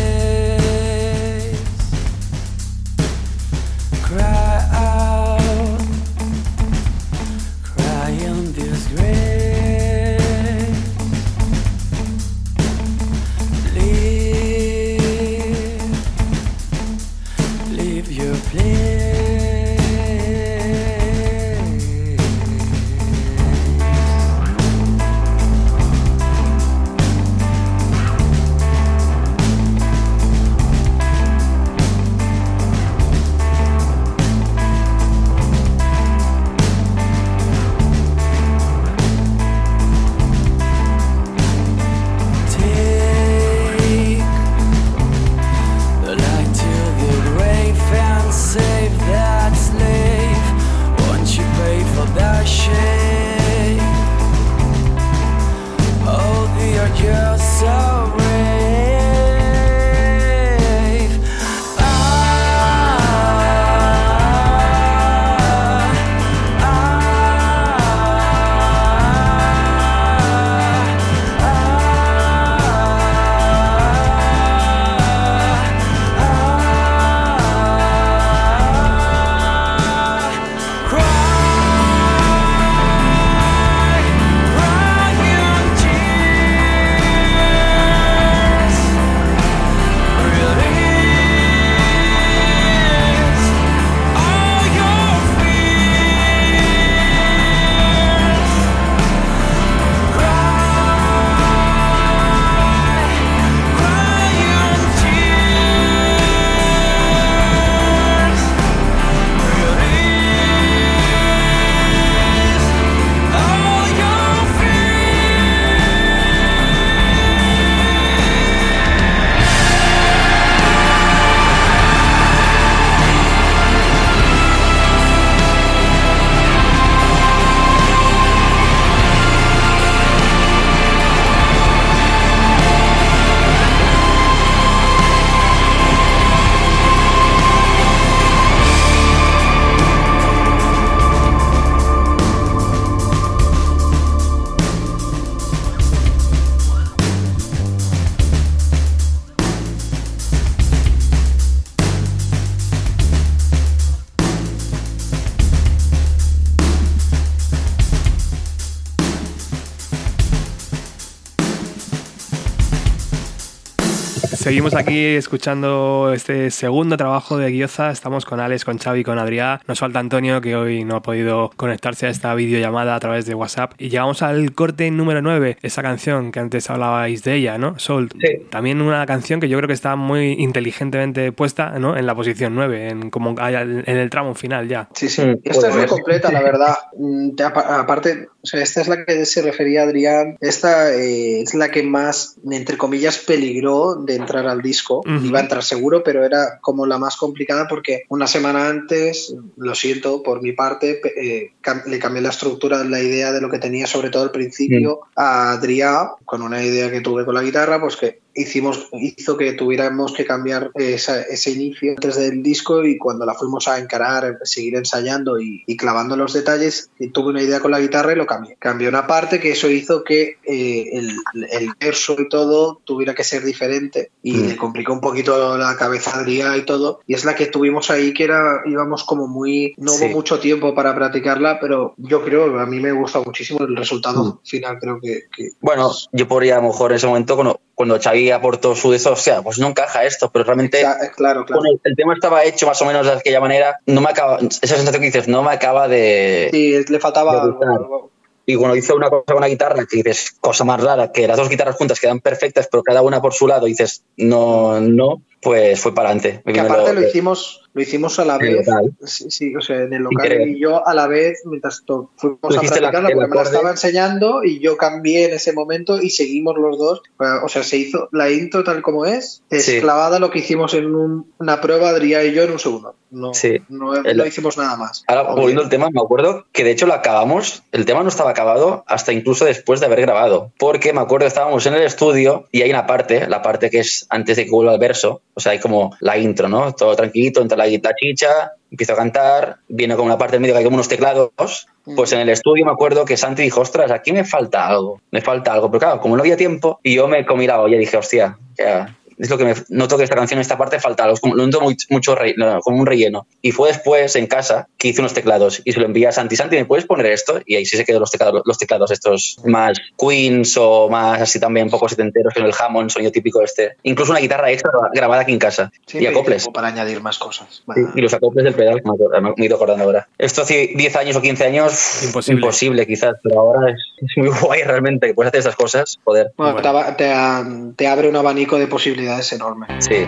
[164.75, 167.91] aquí escuchando este segundo trabajo de Guioza.
[167.91, 169.59] Estamos con Alex, con Xavi, con Adrián.
[169.67, 173.35] Nos falta Antonio, que hoy no ha podido conectarse a esta videollamada a través de
[173.35, 173.73] WhatsApp.
[173.77, 177.79] Y llegamos al corte número 9, esa canción que antes hablabais de ella, ¿no?
[177.79, 178.09] Soul.
[178.19, 178.45] Sí.
[178.49, 181.95] También una canción que yo creo que está muy inteligentemente puesta, ¿no?
[181.95, 184.89] En la posición 9, en, como en el tramo final ya.
[184.93, 185.21] Sí, sí.
[185.21, 186.75] Mm, Esta es muy completa, la verdad.
[186.97, 190.37] Mm, te- apa- Aparte, o sea, esta es la que se refería Adrián.
[190.39, 195.01] Esta eh, es la que más, entre comillas, peligró de entrar al disco.
[195.25, 199.73] Iba a entrar seguro, pero era como la más complicada porque una semana antes, lo
[199.73, 203.57] siento por mi parte, eh, cam- le cambié la estructura, la idea de lo que
[203.57, 207.81] tenía, sobre todo al principio, a Adrián, con una idea que tuve con la guitarra,
[207.81, 212.97] pues que hicimos, hizo que tuviéramos que cambiar esa- ese inicio antes del disco y
[212.97, 217.59] cuando la fuimos a encarar, seguir ensayando y, y clavando los detalles, tuve una idea
[217.59, 218.55] con la guitarra y lo cambié.
[218.59, 221.11] Cambié una parte que eso hizo que eh, el,
[221.51, 224.47] el verso y todo tuviera que ser diferente y Mm.
[224.49, 226.99] le complicó un poquito la cabeza a Adrián y todo.
[227.07, 230.05] Y es la que tuvimos ahí que era, íbamos como muy, no Sí.
[230.05, 233.77] hubo mucho tiempo para practicarla, pero yo creo, a mí me gusta muchísimo el Mm.
[233.77, 235.23] resultado final, creo que...
[235.35, 238.89] que- Bueno, yo podría a lo mejor en ese momento, cuando, cuando Xavi aportó su
[238.91, 241.61] de eso, o sea, pues no encaja esto, pero realmente Exa- claro, claro.
[241.61, 244.75] bueno, el tema estaba hecho más o menos de aquella manera, no me acaba, esa
[244.75, 246.49] sensación que dices, no me acaba de...
[246.51, 248.11] Sí, le faltaba algo.
[248.47, 251.35] Y cuando hizo una cosa con la guitarra, que dices, cosa más rara, que las
[251.35, 255.79] dos guitarras juntas quedan perfectas, pero cada una por su lado, dices, no, no, pues
[255.79, 256.41] fue para adelante.
[256.51, 258.65] Que aparte lo hicimos, lo hicimos a la vez.
[259.05, 261.83] Sí, sí, o sea, en el local y yo a la vez, mientras
[262.17, 266.09] fuimos a practicarla, porque me la estaba enseñando y yo cambié en ese momento y
[266.09, 267.01] seguimos los dos.
[267.43, 269.81] O sea, se hizo la intro tal como es, es Sí.
[269.81, 272.95] clavada lo que hicimos en un- una prueba, Adrián y yo, en un segundo.
[273.11, 273.59] No, Sí.
[273.69, 275.03] no, El- no hicimos nada más.
[275.07, 278.31] Ahora, volviendo al tema, me acuerdo que de hecho lo acabamos, el tema no estaba
[278.31, 282.47] acabado hasta incluso después de haber grabado, porque me acuerdo que estábamos en el estudio
[282.51, 285.39] y hay una parte, la parte que es antes de que vuelva el verso, o
[285.39, 286.73] sea, hay como la intro, ¿no?
[286.73, 290.53] Todo tranquilito, entra la, la chicha, empiezo a cantar, viene como una parte del medio
[290.53, 293.91] que hay como unos teclados, pues en el estudio me acuerdo que Santi dijo, ostras,
[293.91, 297.07] aquí me falta algo, me falta algo, pero claro, como no había tiempo, y yo
[297.07, 300.15] me comí la olla y dije, hostia, ya, es lo que me noto que esta
[300.15, 303.27] canción, esta parte falta lo noto muy- mucho re- no, como un relleno.
[303.41, 306.35] Y fue después en casa que hice unos teclados y se lo envié a Santi.
[306.35, 307.39] Santi, ¿me puedes poner esto?
[307.45, 311.39] Y ahí sí se quedó los teclados, los teclados estos más Queens o más así
[311.39, 313.75] también, un poco setenteros, con el Hammond, sonido típico este.
[313.83, 315.71] Incluso una guitarra extra grabada aquí en casa.
[315.85, 316.47] Sí, y acoples.
[316.53, 317.63] para añadir más cosas.
[317.73, 320.07] Sí, y los acoples del pedal, me, acuerdo- me he ido acordando ahora.
[320.17, 322.41] Esto hace 10 años o 15 años, Imposible.
[322.41, 326.31] imposible quizás, pero ahora es, es muy guay realmente que puedes hacer estas cosas, joder.
[326.37, 326.61] Bueno, Bueno.
[326.61, 327.45] Te, aba- te a-
[327.75, 329.67] te abre un abanico de posibilidades enorme.
[329.79, 330.07] Sí.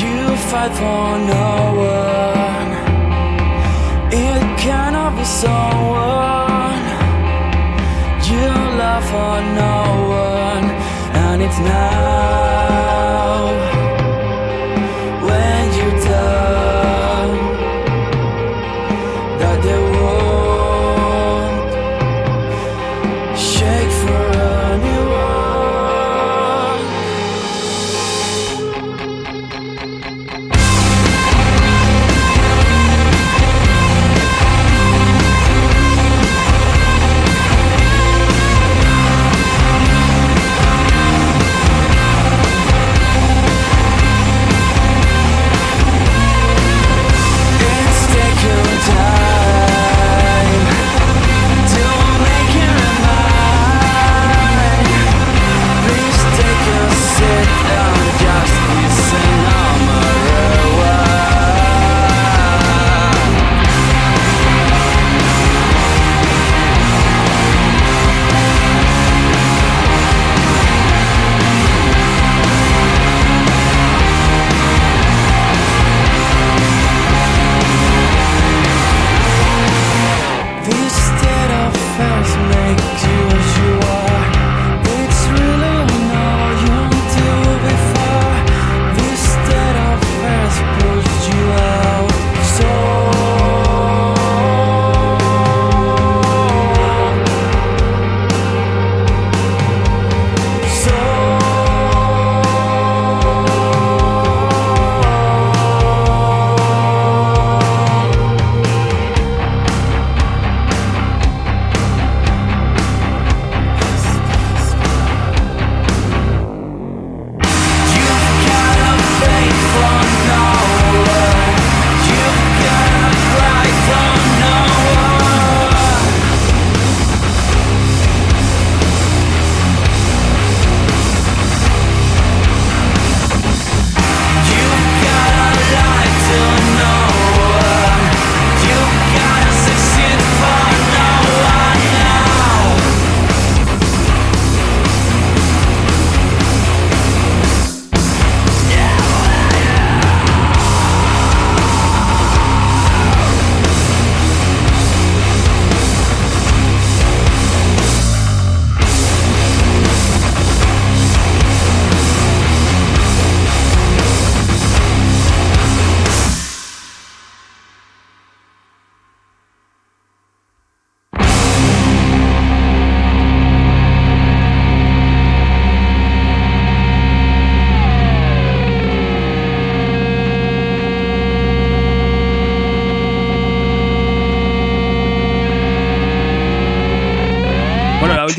[0.00, 1.41] You fight for no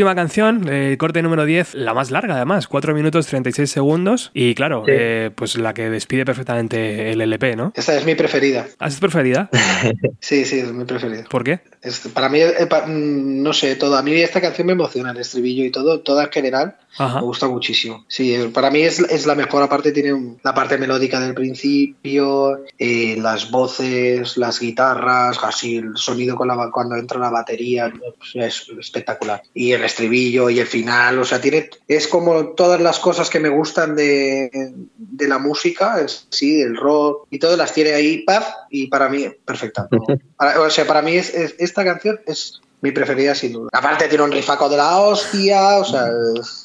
[0.04, 4.32] última canción, el corte número 10, la más larga además, 4 minutos 36 segundos.
[4.34, 4.92] Y claro, Sí.
[4.94, 7.72] eh, pues la que despide perfectamente el LP, ¿no?
[7.74, 8.68] Esta es mi preferida.
[8.80, 9.50] ¿Has preferida?
[10.20, 11.24] Sí, sí, es mi preferida.
[11.30, 11.60] ¿Por qué?
[11.82, 13.96] Es- para mí, eh, pa- mm, no sé, todo.
[13.98, 17.16] A mí esta canción me emociona, el estribillo y todo, toda en general, Ajá.
[17.20, 18.06] me gusta muchísimo.
[18.08, 19.64] Sí, eh, para mí es, es la mejor.
[19.64, 26.36] Aparte, tiene la parte melódica del principio, eh, las voces, las guitarras, así el sonido
[26.36, 29.42] con la, ba- cuando entra la batería, pues, es espectacular.
[29.54, 33.40] Y el estribillo y el final, o sea, tiene es como todas las cosas que
[33.40, 34.50] me gustan de,
[34.98, 39.10] de la música, es, sí, el rock y todo, las tiene ahí, paf, y para
[39.10, 39.88] mí, perfecta.
[40.60, 43.70] o sea, para mí es, es- esta canción es mi preferida sin duda.
[43.72, 46.06] Aparte tiene un rifaco de la hostia, o sea,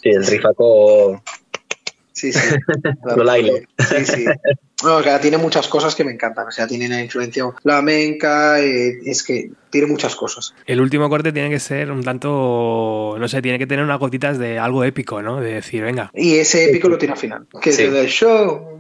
[0.03, 1.23] Sí, el rifaco.
[2.13, 2.57] sí, sí.
[3.17, 3.25] Lo.
[3.79, 4.25] Sí, sí.
[4.85, 6.47] No, o sea, tiene muchas cosas que me encantan.
[6.47, 10.55] O sea, tiene una influencia flamenca, eh, es que tiene muchas cosas.
[10.67, 14.39] El último corte tiene que ser un tanto, no sé, tiene que tener unas gotitas
[14.39, 15.41] de algo épico, ¿no?
[15.41, 17.47] De decir, venga, Y ese épico lo tiene al final.
[17.61, 17.83] Que Sí.
[17.83, 18.79] es el de show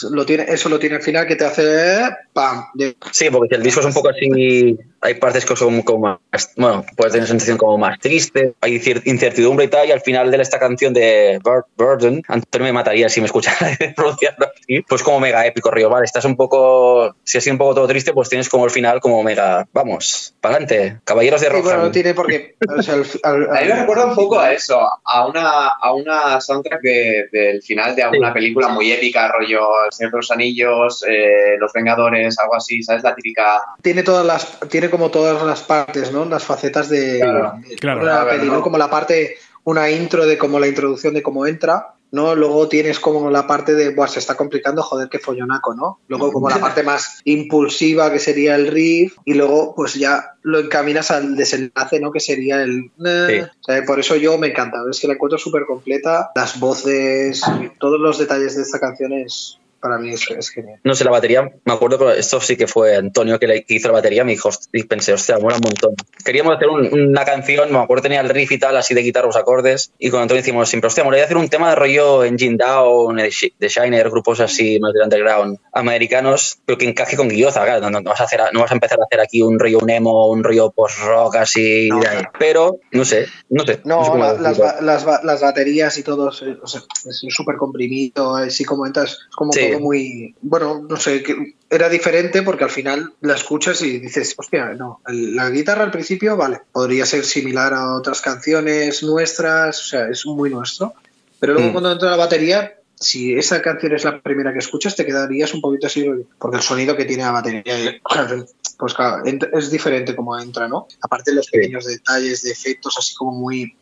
[0.00, 1.98] to- lo tiene, eso lo tiene al final que te hace
[2.32, 2.64] pam.
[2.74, 6.20] de- Sí, porque si el disco es un poco así, hay partes que son como
[6.32, 10.30] más, bueno, puedes tener sensación como más triste, hay incertidumbre y tal, y al final
[10.30, 13.58] de esta canción de Bur- Burden, Antonio me mataría si me escuchara
[13.96, 17.74] pronunciarlo así, pues como mega épico, Río, vale, estás un poco, si así un poco
[17.74, 21.84] todo triste, pues tienes como el final como mega, vamos, para adelante, caballeros de bueno,
[21.84, 22.56] no tiene por qué.
[22.76, 25.92] o sea, al- al- A mí me recuerda un poco a eso, a una, a
[25.94, 30.30] una soundtrack de- del final de alguna película muy épica, rollo El Señor de los
[30.30, 33.02] Anillos, eh, Los Vengadores, algo así, ¿sabes?
[33.02, 33.62] La típica.
[33.82, 37.54] tiene todas las tiene como todas las partes no las facetas de, Claro.
[37.68, 38.02] de Claro.
[38.02, 38.54] una Claro, peli, ¿no?
[38.54, 38.62] ¿no?
[38.62, 43.00] como la parte una intro de como la introducción de cómo entra no luego tienes
[43.00, 46.58] como la parte de Buah, se está complicando joder qué follonaco no luego como la
[46.60, 52.00] parte más impulsiva que sería el riff y luego pues ya lo encaminas al desenlace
[52.00, 53.40] no que sería el Sí.
[53.40, 57.42] o sea, por eso yo me encanta es que la encuentro súper completa las voces
[57.78, 61.10] todos los detalles de esta canción es para mí es, es genial No sé, la
[61.10, 64.24] batería, me acuerdo que esto sí que fue Antonio que, le- que hizo la batería,
[64.24, 65.94] me dijo, y pensé, hostia, mola un montón.
[66.24, 69.26] Queríamos hacer un- una canción, me acuerdo tenía el riff y tal, así de guitarra,
[69.26, 72.56] los acordes, y con Antonio decimos siempre, hostia, molaría hacer un tema de rollo Engine
[72.56, 73.18] Down,
[73.58, 77.90] The Shiner, grupos así más del underground americanos, pero que encaje con Guilloza, claro, no,
[77.90, 79.90] no- no vas a hacer, no vas a empezar a hacer aquí un rollo un
[79.90, 82.04] emo, un rollo post-rock así, No, no.
[82.38, 83.80] pero, no sé, no sé.
[83.84, 88.64] No, sé la- las, las, las baterías y todo o sea, es súper comprimido, así
[88.64, 89.60] como entras, es como Sí.
[89.78, 90.34] Muy...
[90.42, 95.00] Bueno, no sé, que era diferente porque al final la escuchas y dices, hostia, no,
[95.06, 100.24] la guitarra al principio, vale, podría ser similar a otras canciones nuestras, o sea, es
[100.26, 100.94] muy nuestro,
[101.40, 101.72] pero luego Mm.
[101.72, 102.78] cuando entra la batería...
[102.96, 106.62] Si esa canción es la primera que escuchas, te quedarías un poquito así, porque el
[106.62, 108.00] sonido que tiene la batería,
[108.78, 110.86] pues claro, es diferente como entra, ¿no?
[111.02, 111.52] Aparte los Sí.
[111.52, 113.76] pequeños detalles de efectos, así como muy,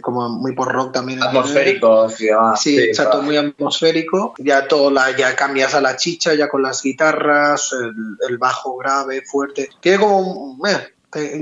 [0.00, 1.20] como muy por rock también.
[1.20, 1.32] Demás.
[2.56, 3.24] Sí, Sí, exacto, claro.
[3.26, 4.34] muy atmosférico.
[4.38, 7.92] Ya todo la, ya cambias a la chicha, ya con las guitarras, el,
[8.28, 9.68] el bajo grave, fuerte.
[9.80, 10.88] Tiene como, un- eh,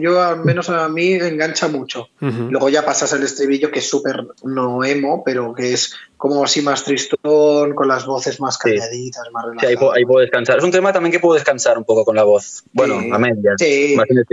[0.01, 2.09] yo al menos a mí engancha mucho.
[2.21, 6.63] Luego ya pasas al estribillo que es súper no emo, pero que es como así
[6.63, 8.71] más tristón, con las voces más Sí.
[8.71, 9.77] calladitas, más Sí, ahí, relajadas.
[9.79, 10.59] puedo, ahí puedo descansar.
[10.59, 12.65] Es un tema también que puedo descansar un poco con la voz.
[12.73, 13.11] Bueno, Sí.
[13.13, 13.55] a medias.
[13.59, 14.25] Sí, más el.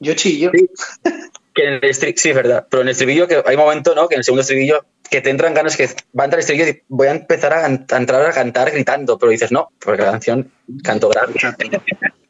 [0.00, 0.50] Yo chillo.
[0.54, 0.68] Sí.
[1.54, 2.66] Que en el sí, es verdad.
[2.70, 4.08] Pero en el estribillo, que hay un momento, ¿no?
[4.08, 5.86] Que en el segundo estribillo, que te entran ganas que
[6.18, 9.18] va a entrar el estribillo y voy a empezar a, a entrar a cantar gritando.
[9.18, 10.50] Pero dices, no, porque la canción
[10.82, 11.32] canto grave.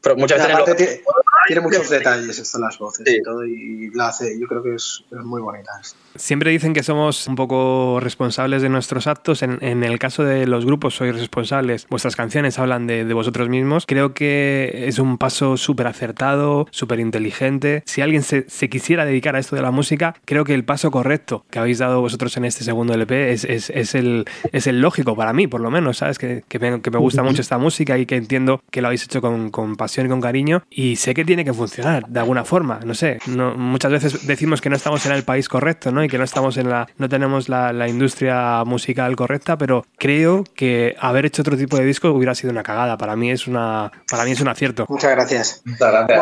[0.03, 1.01] Pero muchas veces lo- tiene,
[1.47, 3.17] tiene muchos detalles esto las voces Sí.
[3.19, 5.71] y todo y la hace, yo creo que es, es muy bonita.
[6.17, 9.43] Siempre dicen que somos un poco responsables de nuestros actos.
[9.43, 11.87] En, en el caso de los grupos, sois responsables.
[11.89, 13.85] Vuestras canciones hablan de, de vosotros mismos.
[13.87, 17.85] Creo que es un paso súper acertado, súper inteligente.
[17.87, 20.91] Si alguien se, se quisiera dedicar a esto de la música, creo que el paso
[20.91, 24.81] correcto que habéis dado vosotros en este segundo LP es, es, es el, es el
[24.81, 26.19] lógico para mí, por lo menos, ¿sabes?
[26.19, 29.05] Que, que, me, que me gusta mucho esta música y que entiendo que lo habéis
[29.05, 30.63] hecho con, con pasión y con cariño.
[30.71, 32.81] Y sé que tiene que funcionar de alguna forma.
[32.87, 36.03] No sé, no, muchas veces decimos que no estamos en el país correcto, ¿no?
[36.03, 40.45] Y que no estamos en la, no tenemos la, la industria musical correcta, pero creo
[40.55, 42.97] que haber hecho otro tipo de disco hubiera sido una cagada.
[42.97, 44.87] Para mí es una, para mí es un acierto.
[44.89, 45.63] Muchas gracias.
[45.67, 46.19] Muchas gracias.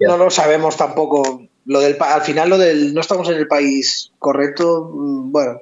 [0.00, 1.42] No, no lo sabemos tampoco.
[1.64, 5.60] Lo del, al final lo del no estamos en el país correcto, mm, bueno,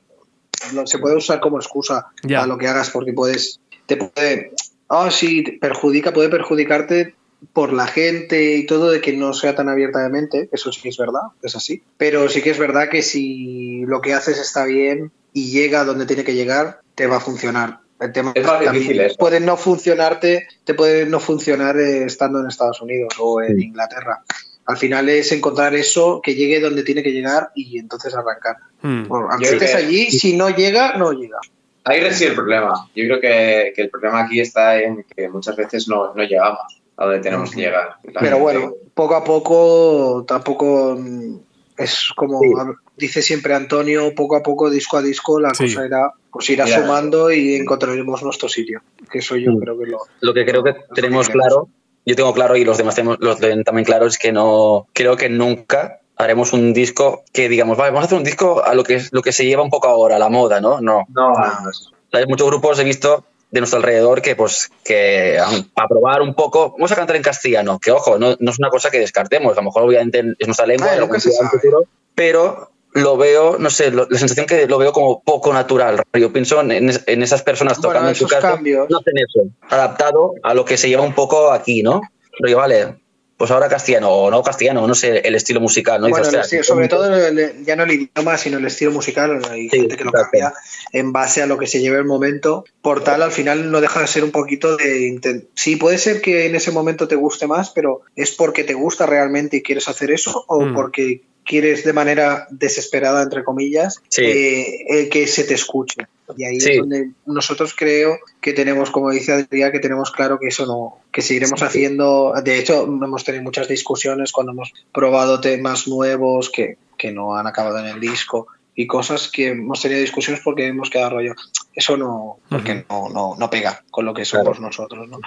[0.73, 2.43] lo- se puede usar como excusa Ya.
[2.43, 4.53] a lo que hagas porque puedes, te puede,
[4.89, 7.15] ah sí, te perjudica, puede perjudicarte
[7.53, 10.89] por la gente y todo de que no sea tan abierta de mente, eso sí
[10.89, 11.83] es verdad, es así.
[11.99, 15.85] Pero sí que es verdad que si lo que haces está bien y llega a
[15.85, 17.81] donde tiene que llegar, te va a funcionar.
[18.01, 19.17] El tema Es más difícil eso.
[19.19, 23.65] puede no funcionarte, te puede no funcionar eh, estando en Estados Unidos o en Sí.
[23.65, 24.23] Inglaterra.
[24.67, 28.57] Al final es encontrar eso que llegue donde tiene que llegar y entonces arrancar.
[28.83, 29.07] Mm.
[29.07, 31.39] Bueno, aunque Yo creo estés que- allí, si no llega, no llega.
[31.85, 32.89] Ahí reside el problema.
[32.97, 36.83] Yo creo que, que el problema aquí está en que muchas veces no, no llegamos
[36.97, 37.97] a donde tenemos que llegar.
[38.03, 41.37] Pero gente- bueno, poco a poco, tampoco mm,
[41.77, 42.49] es como Sí.
[42.97, 45.65] dice siempre Antonio, poco a poco, disco a disco, la Sí.
[45.73, 46.67] cosa era pues ir Ya.
[46.83, 48.83] sumando y encontraremos nuestro sitio.
[49.11, 49.59] Que eso yo Mm.
[49.61, 49.99] creo que lo.
[50.21, 51.69] Lo que creo que tenemos claro,
[52.07, 55.17] yo tengo claro y los demás tenemos, los tienen también claro, es que no, creo
[55.17, 58.85] que nunca haremos un disco que digamos, vale, vamos a hacer un disco a lo
[58.85, 60.81] que, lo que se lleva un poco ahora, la moda, ¿no?
[60.81, 61.05] No.
[61.11, 65.65] No, no es- Hay muchos grupos he visto de nuestro alrededor que, pues, que um,
[65.75, 68.71] para probar un poco, vamos a cantar en castellano, que ojo, no, no es una
[68.71, 71.51] cosa que descartemos, a lo mejor obviamente es nuestra lengua, Ah, lo nunca se sabe.
[71.51, 71.85] futuro,
[72.15, 76.03] pero lo veo, no sé, lo- la sensación que lo veo como poco natural.
[76.15, 79.15] Yo pienso en, en es- en esas personas Bueno, tocando en su casa, no hacen
[79.19, 82.01] eso, adaptado a lo que se lleva un poco aquí, ¿no?
[82.41, 82.97] Pero vale,
[83.37, 86.09] pues ahora castellano o no castellano, no sé, el estilo musical, ¿no?
[86.09, 88.93] Bueno, Dices, el "Hostia, estilo- sobre todo el- ya no el idioma, sino el estilo
[88.93, 89.43] musical.
[89.51, 90.55] Hay Sí, gente que lo cambia
[90.93, 92.65] en base a lo que se lleve el momento.
[92.81, 95.47] Por tal, al final no deja de ser un poquito de.
[95.55, 99.05] Sí, puede ser que en ese momento te guste más, pero ¿es porque te gusta
[99.05, 100.45] realmente y quieres hacer eso?
[100.49, 100.75] ¿O Mm.
[100.75, 104.23] porque quieres de manera desesperada, entre comillas, Sí.
[104.25, 106.07] eh, eh, que se te escuche?
[106.37, 106.73] Y ahí Sí.
[106.73, 110.99] es donde nosotros creo que tenemos, como dice Adrián, que tenemos claro que eso no,
[111.13, 112.35] que seguiremos haciendo.
[112.45, 117.47] De hecho, hemos tenido muchas discusiones cuando hemos probado temas nuevos que, que no han
[117.47, 118.49] acabado en el disco
[118.79, 121.33] y cosas que hemos tenido discusiones porque hemos quedado rollo.
[121.75, 124.61] Eso no, porque no, no, no pega con lo que somos Claro.
[124.61, 125.19] nosotros, ¿no?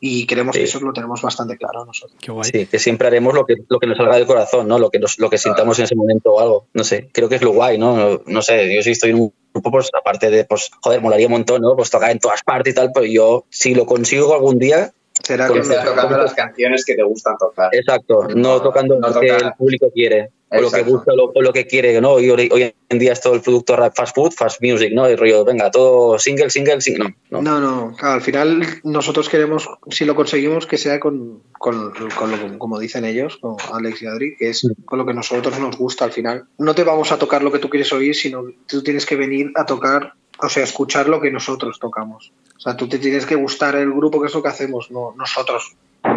[0.00, 0.60] Y creemos Sí.
[0.60, 2.18] que eso lo tenemos bastante claro nosotros.
[2.20, 2.50] Qué guay.
[2.50, 4.78] Sí, que siempre haremos lo que, lo que nos salga del corazón, ¿no?
[4.78, 6.66] Lo que, nos, lo que sintamos en ese momento o algo.
[6.72, 7.96] No sé, creo que es lo guay, ¿no?
[7.96, 11.26] No, no sé, yo sí estoy en un grupo, pues aparte de, pues, joder, molaría
[11.26, 11.76] un montón, ¿no?
[11.76, 14.92] Pues tocar en todas partes y tal, pero yo, si lo consigo algún día,
[15.24, 17.70] Será que estés tocando las canciones que te gustan tocar.
[17.74, 21.16] exacto, no, No, tocando no lo que el público quiere, o lo que gusta, o
[21.16, 22.20] lo, o lo que quiere, ¿no?
[22.20, 25.10] Y hoy, hoy en día es todo el producto rap fast food, fast music, ¿no?
[25.10, 27.16] Y rollo, venga, todo single, single, single.
[27.30, 27.58] No, no.
[27.58, 32.30] No, no, claro, al final nosotros queremos, si lo conseguimos, que sea con, con, con
[32.30, 35.14] lo que- como dicen ellos, con Alex y Adri, que es con lo que a
[35.14, 36.44] nosotros nos gusta al final.
[36.58, 39.50] No te vamos a tocar lo que tú quieres oír, sino tú tienes que venir
[39.56, 42.32] a tocar, o sea, escuchar lo que nosotros tocamos.
[42.56, 45.14] O sea, tú te tienes que gustar el grupo, que es lo que hacemos, no
[45.16, 45.76] nosotros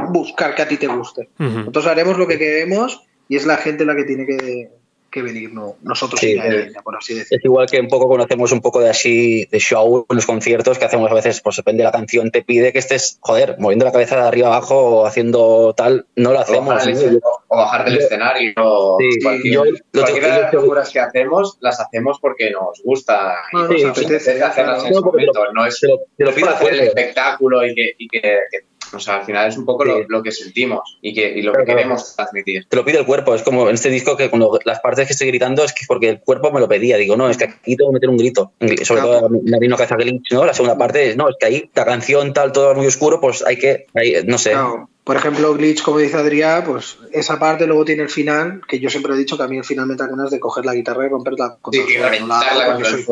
[0.09, 1.29] buscar que a ti te guste.
[1.39, 1.59] Ujú.
[1.59, 4.69] Nosotros haremos lo que queremos y es la gente la que tiene que,
[5.17, 7.37] que venir, no nosotros Sí, eh, por así decirlo.
[7.39, 10.77] Es igual que un poco conocemos un poco de así, de show en los conciertos
[10.79, 13.85] que hacemos a veces, pues depende de la canción, te pide que estés, joder, moviendo
[13.85, 16.67] la cabeza de arriba abajo o haciendo tal, no lo O hacemos.
[16.75, 16.99] bajar, ¿no?
[16.99, 18.53] del, o- o bajar del Yo- escenario.
[18.57, 22.81] o Sí, cualquier- yo lo cualquiera de las locuras que hacemos las hacemos porque nos
[22.83, 25.41] gusta y No, nos apetece, hacerlas en No, ese momento.
[25.53, 28.99] No es Te lo, te pido hacer el espectáculo y que, y que, que- o
[28.99, 29.89] sea, al final es un poco Sí.
[29.89, 32.65] lo, lo que sentimos y, que, y lo que queremos transmitir.
[32.69, 33.35] Te lo pide el cuerpo.
[33.35, 36.09] Es como en este disco que cuando las partes que estoy gritando es que porque
[36.09, 36.97] el cuerpo me lo pedía.
[36.97, 38.51] Digo, no, es que aquí tengo que meter un grito.
[38.59, 39.19] Sobre Claro.
[39.19, 40.45] todo me vino a cabeza Glitch, ¿no?
[40.45, 43.43] La segunda parte es, no, es que ahí la canción tal, todo muy oscuro, pues
[43.45, 44.51] hay que, ahí, no sé.
[44.51, 44.89] Claro.
[45.03, 48.89] Por ejemplo, Glitch, como dice Adrián, pues esa parte luego tiene el final, que yo
[48.89, 51.05] siempre he dicho que a mí el final me da ganas de coger la guitarra
[51.05, 53.05] y romperla contra Sí.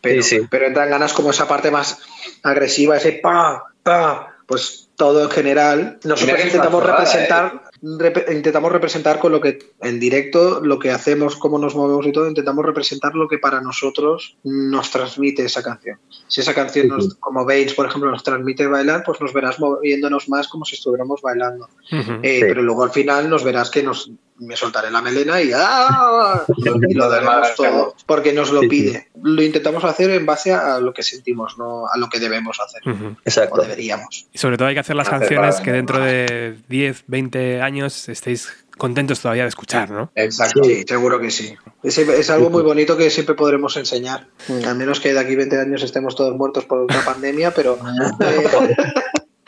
[0.00, 0.46] Pero, Sí, sí.
[0.50, 1.98] pero entran ganas como esa parte más
[2.42, 5.98] agresiva, ese pa, pa, pues todo en general.
[6.04, 11.58] Nosotros intentamos representar, rep- intentamos representar con lo que en directo, lo que hacemos, cómo
[11.58, 15.98] nos movemos y todo, intentamos representar lo que para nosotros nos transmite esa canción.
[16.28, 20.28] Si esa canción, nos- como veis, por ejemplo, nos transmite bailar, pues nos verás moviéndonos
[20.28, 21.68] más como si estuviéramos bailando.
[21.90, 22.40] Eh, Sí.
[22.42, 26.44] Pero luego al final nos verás que nos me soltaré la melena y, ¡ah!
[26.88, 29.08] y lo daremos todo porque nos lo pide.
[29.22, 32.82] Lo intentamos hacer en base a lo que sentimos, no a lo que debemos hacer
[32.92, 33.62] o Exacto.
[33.62, 34.26] deberíamos.
[34.32, 37.60] Y sobre todo hay que hacer las Hacer canciones para- que dentro de 10, 20
[37.62, 38.48] años estéis
[38.78, 40.10] contentos todavía de escuchar, ¿no?
[40.14, 40.64] Exacto.
[40.64, 41.54] Sí, seguro que sí.
[41.82, 44.26] Es, es algo muy bonito que siempre podremos enseñar.
[44.66, 47.78] Al menos que de aquí 20 años estemos todos muertos por otra pandemia, pero
[48.20, 48.48] eh,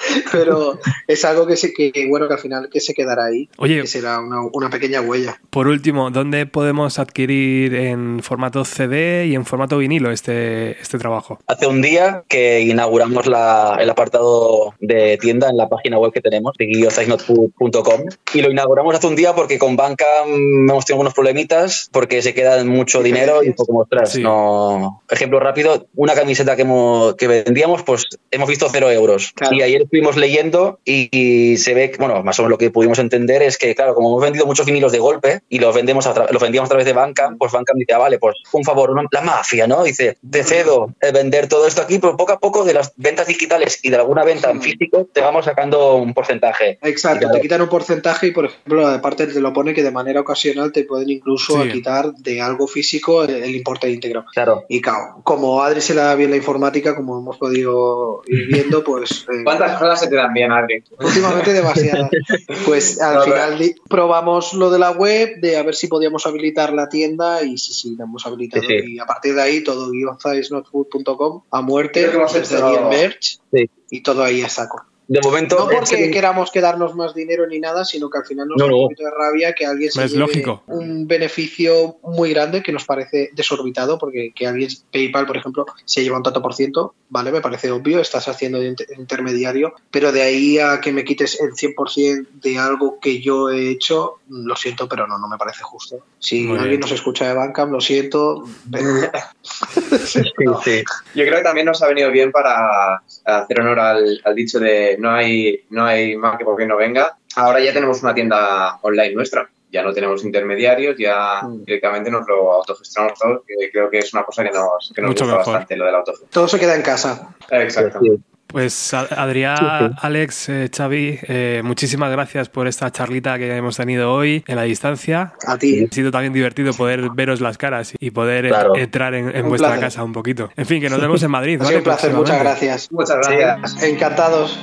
[0.32, 3.80] pero es algo que, se, que bueno que al final que se quedará ahí, Oye,
[3.82, 5.40] que será una, una pequeña huella.
[5.50, 11.38] por último, ¿dónde podemos adquirir en formato CD y en formato vinilo este, este trabajo?
[11.46, 16.20] Hace un día que inauguramos la- el apartado de tienda en la página web que
[16.20, 18.00] tenemos, guiozainotfood.com,
[18.34, 22.34] y lo inauguramos hace un día porque con banca hemos tenido unos problemitas porque se
[22.34, 24.06] queda mucho dinero y poco mostrar.
[24.06, 24.22] Sí.
[24.22, 25.02] No.
[25.10, 29.32] Ejemplo rápido, una camiseta que, hemos- que vendíamos, pues hemos visto cero euros.
[29.34, 29.54] Claro.
[29.54, 32.70] Y ayer estuvimos leyendo y, y se ve, que, bueno, más o menos lo que
[32.72, 36.04] pudimos entender es que, claro, como hemos vendido muchos vinilos de golpe y los vendemos
[36.08, 38.90] a los vendíamos a través de Bandcamp, pues Bandcamp dice, ah, vale, pues un favor,
[38.90, 39.84] una- la mafia, ¿no?
[39.84, 43.28] Dice, te cedo el vender todo esto aquí, pero poco a poco de las ventas
[43.28, 46.78] digitales y de alguna venta en físico te vamos sacando un porcentaje.
[46.82, 47.34] Exacto, Claro.
[47.34, 50.72] te quitan un porcentaje y, por ejemplo, aparte te lo pone que de manera ocasional
[50.72, 51.70] te pueden incluso Sí.
[51.70, 54.24] quitar de algo físico el, el importe íntegro.
[54.34, 54.64] Claro.
[54.68, 58.82] Y claro, como Adri se le da bien la informática, como hemos podido ir viendo,
[58.82, 60.82] pues eh, ¿Cuántas cosas se te dan bien, Adri?
[60.98, 62.10] últimamente demasiadas.
[62.66, 66.72] Pues al No, final probamos lo de la web, de a ver si podíamos habilitar
[66.72, 68.62] la tienda y sí, sí, la hemos habilitado.
[68.66, 68.92] Sí, sí.
[68.94, 73.70] Y a partir de ahí todo guionzaisnotfood.com a muerte, que hemos desde hecho- merch Sí.
[73.90, 74.84] y todo ahí a saco.
[75.06, 78.56] De momento, No porque queramos quedarnos más dinero ni nada, sino que al final nos
[78.56, 78.76] No, da no.
[78.78, 80.62] un poquito de rabia que alguien se Es lleve lógico.
[80.66, 86.02] un beneficio muy grande que nos parece desorbitado, porque que alguien, PayPal, por ejemplo, se
[86.02, 90.10] lleva un tanto por ciento, vale, me parece obvio, estás haciendo de inter- intermediario, pero
[90.10, 94.56] de ahí a que me quites el 100% de algo que yo he hecho, lo
[94.56, 95.98] siento, pero no, no me parece justo.
[96.18, 96.80] Si Muy alguien bien.
[96.80, 99.10] nos escucha de Bancam, lo siento, pero-
[99.42, 100.22] sí,
[100.64, 100.82] sí.
[101.14, 104.93] Yo creo que también nos ha venido bien para hacer honor al, al dicho de
[104.98, 107.16] no hay, no hay más que porque no venga.
[107.36, 109.48] Ahora ya tenemos una tienda online nuestra.
[109.70, 111.64] Ya no tenemos intermediarios, ya Mm.
[111.64, 115.08] directamente nos lo autogestionamos todos, que creo que es una cosa que nos, que nos
[115.10, 115.52] Mucho gusta mejor.
[115.54, 116.30] bastante, lo del autogestión.
[116.30, 117.34] todo se queda en casa.
[117.50, 117.98] Exacto.
[118.00, 118.12] Sí.
[118.46, 119.94] Pues Adrián, Sí, sí.
[120.02, 124.62] Alex, eh, Xavi, eh, muchísimas gracias por esta charlita que hemos tenido hoy en la
[124.62, 125.32] distancia.
[125.44, 125.88] A ti.
[125.90, 128.76] Ha sido también divertido poder veros las caras y poder Claro.
[128.76, 129.84] entrar en, vuestra placer.
[129.86, 130.50] casa un poquito.
[130.56, 131.56] En fin, que nos vemos en Madrid.
[131.56, 131.68] Ha ¿vale?
[131.70, 132.92] sido un placer, muchas gracias.
[132.92, 133.82] Muchas gracias.
[133.82, 134.56] Encantados.